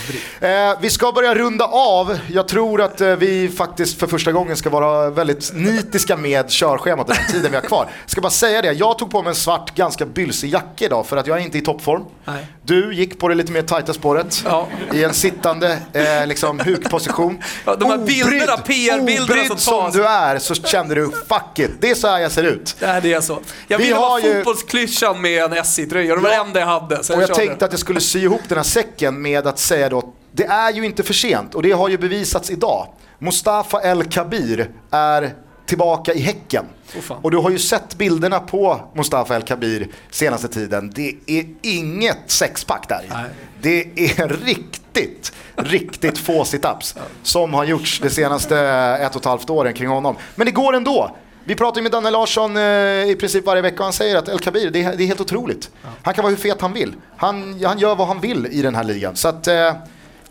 [0.72, 2.18] Eh, vi ska börja runda av.
[2.28, 7.08] Jag tror att eh, vi faktiskt för första gången ska vara väldigt nitiska med körschemat
[7.08, 7.88] den tiden vi har kvar.
[8.04, 11.06] Jag ska bara säga det, jag tog på mig en svart ganska bylsig jacka idag
[11.08, 12.04] för att jag är inte i toppform.
[12.26, 12.48] Nej.
[12.64, 14.68] Du gick på det lite mer tajta spåret Ja.
[14.94, 17.40] i en sittande eh, liksom, hukposition.
[17.66, 19.94] Ja, de här bilderna, PR-bilderna obrydd som som tas.
[19.94, 22.76] du är så kände du fuck it, det är så här jag ser ut.
[22.80, 23.40] Det är så.
[23.68, 26.16] Jag Vi ville har vara ju- fotbollsklyschan med en SJ-tröja.
[26.16, 27.04] Det var det enda jag hade.
[27.04, 27.40] Så Och jag körde.
[27.48, 30.72] tänkte att jag skulle sy ihop den här säcken med att säga då, det är
[30.74, 32.88] ju inte för sent och det har ju bevisats idag.
[33.20, 35.34] Mustafa El Kabir är
[35.68, 36.66] tillbaka i Häcken.
[37.02, 37.18] Fan.
[37.22, 40.92] och du har ju sett bilderna på Mustafa El Kabir senaste tiden.
[40.96, 43.06] Det är inget sexpack där.
[43.10, 43.26] Nej.
[43.62, 43.80] Det
[44.20, 48.60] är riktigt, riktigt få situps som har gjorts de senaste
[49.02, 50.16] ett och ett halvt åren kring honom.
[50.36, 51.16] Men det går ändå.
[51.44, 52.64] Vi pratar ju med Danne Larsson eh,
[53.10, 55.22] i princip varje vecka och han säger att El Kabir, det är, det är helt
[55.22, 55.70] otroligt.
[56.04, 56.94] Han kan vara hur fet han vill.
[57.18, 59.16] Han, han gör vad han vill i den här ligan.
[59.16, 59.74] Så att, eh,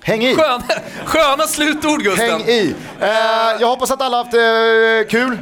[0.02, 0.34] häng i.
[0.34, 0.62] Sköna,
[1.04, 2.30] sköna slutord Gusten.
[2.30, 2.74] Häng i.
[3.00, 3.08] Eh,
[3.60, 4.40] jag hoppas att alla haft eh,
[5.10, 5.38] kul.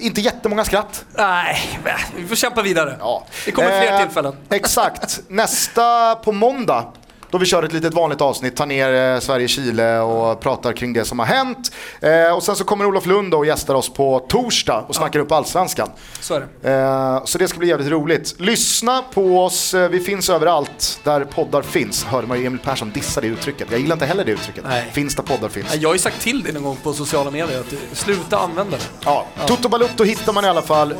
[0.00, 1.04] Inte jättemånga skratt.
[1.16, 1.80] Nej,
[2.16, 2.96] vi får kämpa vidare.
[3.00, 3.26] Ja.
[3.44, 4.36] Det kommer fler Eh, tillfällen.
[4.50, 5.20] Exakt.
[5.28, 6.84] Nästa på måndag
[7.30, 11.04] då vi kör ett litet vanligt avsnitt, tar ner eh, Sverige-Chile och pratar kring det
[11.04, 11.72] som har hänt.
[12.00, 15.32] Eh, och sen så kommer Olof Lund och gästar oss på torsdag och snackar upp
[15.32, 15.88] allsvenskan.
[16.20, 16.70] Så är det.
[16.72, 18.34] Eh, så det ska bli jävligt roligt.
[18.38, 22.04] Lyssna på oss, vi finns överallt där poddar finns.
[22.04, 23.68] Hörde man ju Emil Persson dissa det uttrycket.
[23.70, 24.64] Jag gillar inte heller det uttrycket.
[24.68, 24.90] Nej.
[24.92, 25.76] Finns där poddar finns.
[25.76, 28.82] Jag har ju sagt till dig någon gång på sociala medier att sluta använda det.
[29.04, 30.94] Ja, Toto Balutto hittar man i alla fall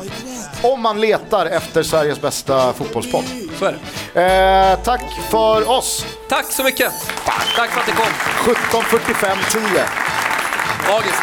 [0.63, 3.23] om man letar efter Sveriges bästa fotbollspodd.
[3.61, 3.77] Så är
[4.13, 4.21] det.
[4.21, 6.05] Eh, tack för oss.
[6.29, 6.91] Tack så mycket!
[7.55, 8.05] Tack för att ni kom.
[8.55, 9.61] 17.45 10.
[10.89, 11.21] Magiskt.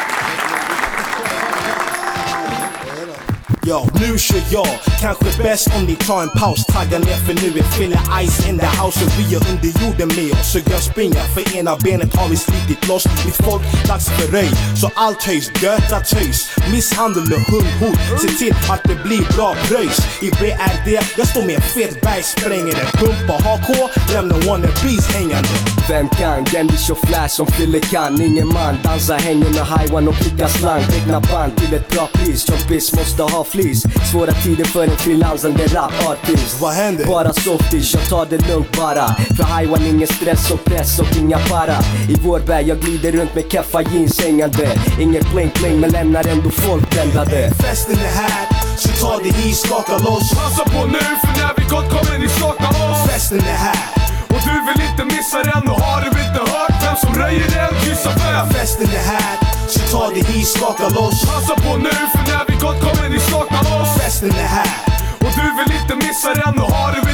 [3.69, 4.69] Yo, nu kör jag,
[5.01, 6.65] kanske bäst om ni tar en paus.
[6.67, 9.05] Taggar ner för nu är Fille Ice in the house.
[9.05, 10.53] Och vi är under jorden med oss.
[10.53, 12.17] Så jag springer, för ena benet.
[12.17, 14.51] Har vi slitit loss Mitt folk, dags för röj,
[14.81, 19.99] så allt höjs, göta töjs Misshandel och hundhot, se till att det blir bra pröjs.
[20.23, 23.69] I BRD, jag står med en fet bergsprängare Pumpa HK,
[24.13, 25.49] lämnar wannabes hängande.
[25.89, 26.45] Vem kan?
[26.45, 28.23] Gendish och Flash som Fille kan?
[28.23, 28.79] Ingen man.
[28.83, 30.83] Dansar, hänger med hajwan och kickar slang.
[30.83, 32.47] Tecknar band till ett bra pris.
[32.47, 33.83] Chompis måste ha flis.
[34.13, 37.05] Svåra tider för en frilansande rapartist Vad händer?
[37.07, 39.07] Bara softies, jag tar det lugnt bara.
[39.37, 41.77] För hajwan ingen stress och press och inga para.
[42.09, 44.69] I vår värld, jag glider runt med keffa jeans hängande.
[45.01, 48.47] Inget bling bling men lämnar ändå folk bländade Festen är här,
[48.77, 50.35] så ta det i, skaka loss.
[50.35, 53.11] Passa på nu för när vi gått kommer ni sakna oss.
[53.11, 53.85] Festen är här,
[54.29, 57.81] Och du vill inte missa den och har du inte hört vem som röjer den?
[57.83, 61.27] Kryssa fem festen är här, så ta det i, skaka loss.
[61.27, 63.99] Passa på nu för när vi gått kommer ni sakna oss.
[63.99, 64.71] Festen är här,
[65.19, 67.08] Och du vill inte missa den och har du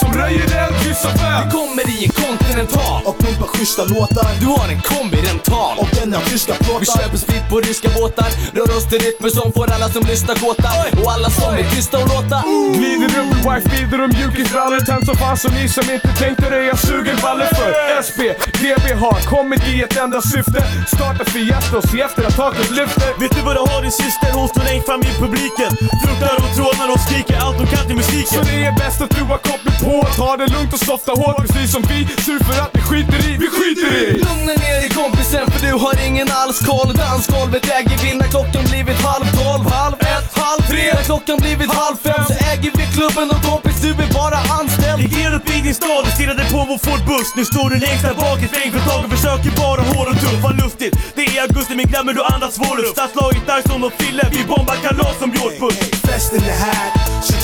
[0.00, 0.70] som röjer den?
[0.82, 1.50] Kryssa fem.
[1.50, 3.00] Kommer i en kontinental.
[3.08, 4.30] Och pumpa schyssta låtar.
[4.42, 7.88] Du har en kombi rental och den har tyska Vi plåtar köper sprit på ryska
[7.98, 8.30] båtar.
[8.56, 10.70] Rör oss till rytmer som får alla som lyssnar kåta
[11.02, 12.38] Och alla som är tysta och låta.
[12.78, 16.44] Glider upp i wife beater och mjukisbrallor Tänd som fan så ni som inte tänkte
[16.50, 17.70] det jag suger baller för.
[18.06, 18.20] SP,
[18.60, 20.60] DB har kommit i ett enda syfte.
[20.94, 23.10] Starta fiesta och se efter att taket lyfter.
[23.20, 24.28] Vet du vad du har din syster?
[24.38, 25.70] Hon står längst fram i publiken.
[26.02, 29.10] Fruktar och trånar och skriker allt hon kan till Så musiken det är bäst att
[29.18, 30.06] du har kopplat på.
[30.16, 31.98] Ta det lugnt och softa hårt precis som vi.
[32.24, 34.12] Sur för att vi skiter i, vi skiter i.
[34.12, 36.90] Lugna ner dig kompisen för du har ingen alls koll.
[37.02, 41.72] Dansgolvet äger vi när klockan blivit halv tolv, halv ett, halv tre När klockan blivit
[41.82, 42.24] halv fem.
[42.28, 44.98] Så äger vi klubben och kompis du är bara anställd.
[45.02, 47.28] Ligger upp i din stad och stirrade på vår Ford Bus.
[47.38, 50.18] Nu står du längst där bak i regn för tag och försöker vara hård och
[50.22, 50.38] tuff.
[50.46, 54.24] Vad lustigt, det är augusti men glömmer du andas svårluft Stadslaget där som de fille,
[54.32, 55.80] vi bombar kalas som George Bush.
[56.06, 56.88] Festen är här,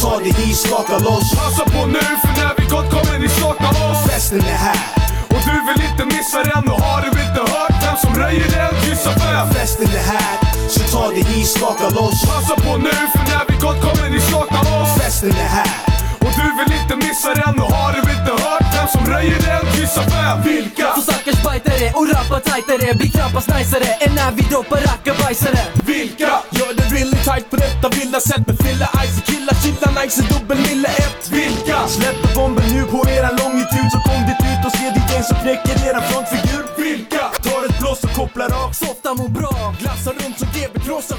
[0.03, 1.35] ta det i, skaka loss.
[1.35, 4.01] Passa på nu för när vi gått kommer ni sakna oss.
[4.11, 4.81] Festen är här,
[5.35, 8.73] Och du vill inte missa den och har du inte hört vem som röjer den?
[8.83, 10.35] Kryssa fem festen är här,
[10.69, 12.19] så ta det i, skaka loss.
[12.29, 14.91] Passa på nu för när vi gått kommer ni sakna oss.
[14.99, 15.73] Festen är här,
[16.25, 19.63] Och du vill inte missa den och har du inte hört vem som röjer den?
[19.73, 20.87] Kryssa fem Vilka?
[21.83, 26.31] Bajtare och rappa tajtare blir knappast najsare än när vi droppar rackabajsare Vilka?
[26.51, 28.47] Gör det really tight på detta vilda sätt.
[28.47, 31.23] Med Filla Ice och killar chilla nice dubbel mille ett.
[31.33, 31.89] Vilka?
[31.89, 35.37] Släpper bomben nu på eran longitud så kom dit ut och se ditt gäng som
[35.43, 36.65] knäcker eran frontfigur.
[36.83, 37.25] Vilka?
[37.45, 38.71] Tar ett blås och kopplar av.
[38.73, 41.17] Softa mår bra, Glassar runt som GB krossar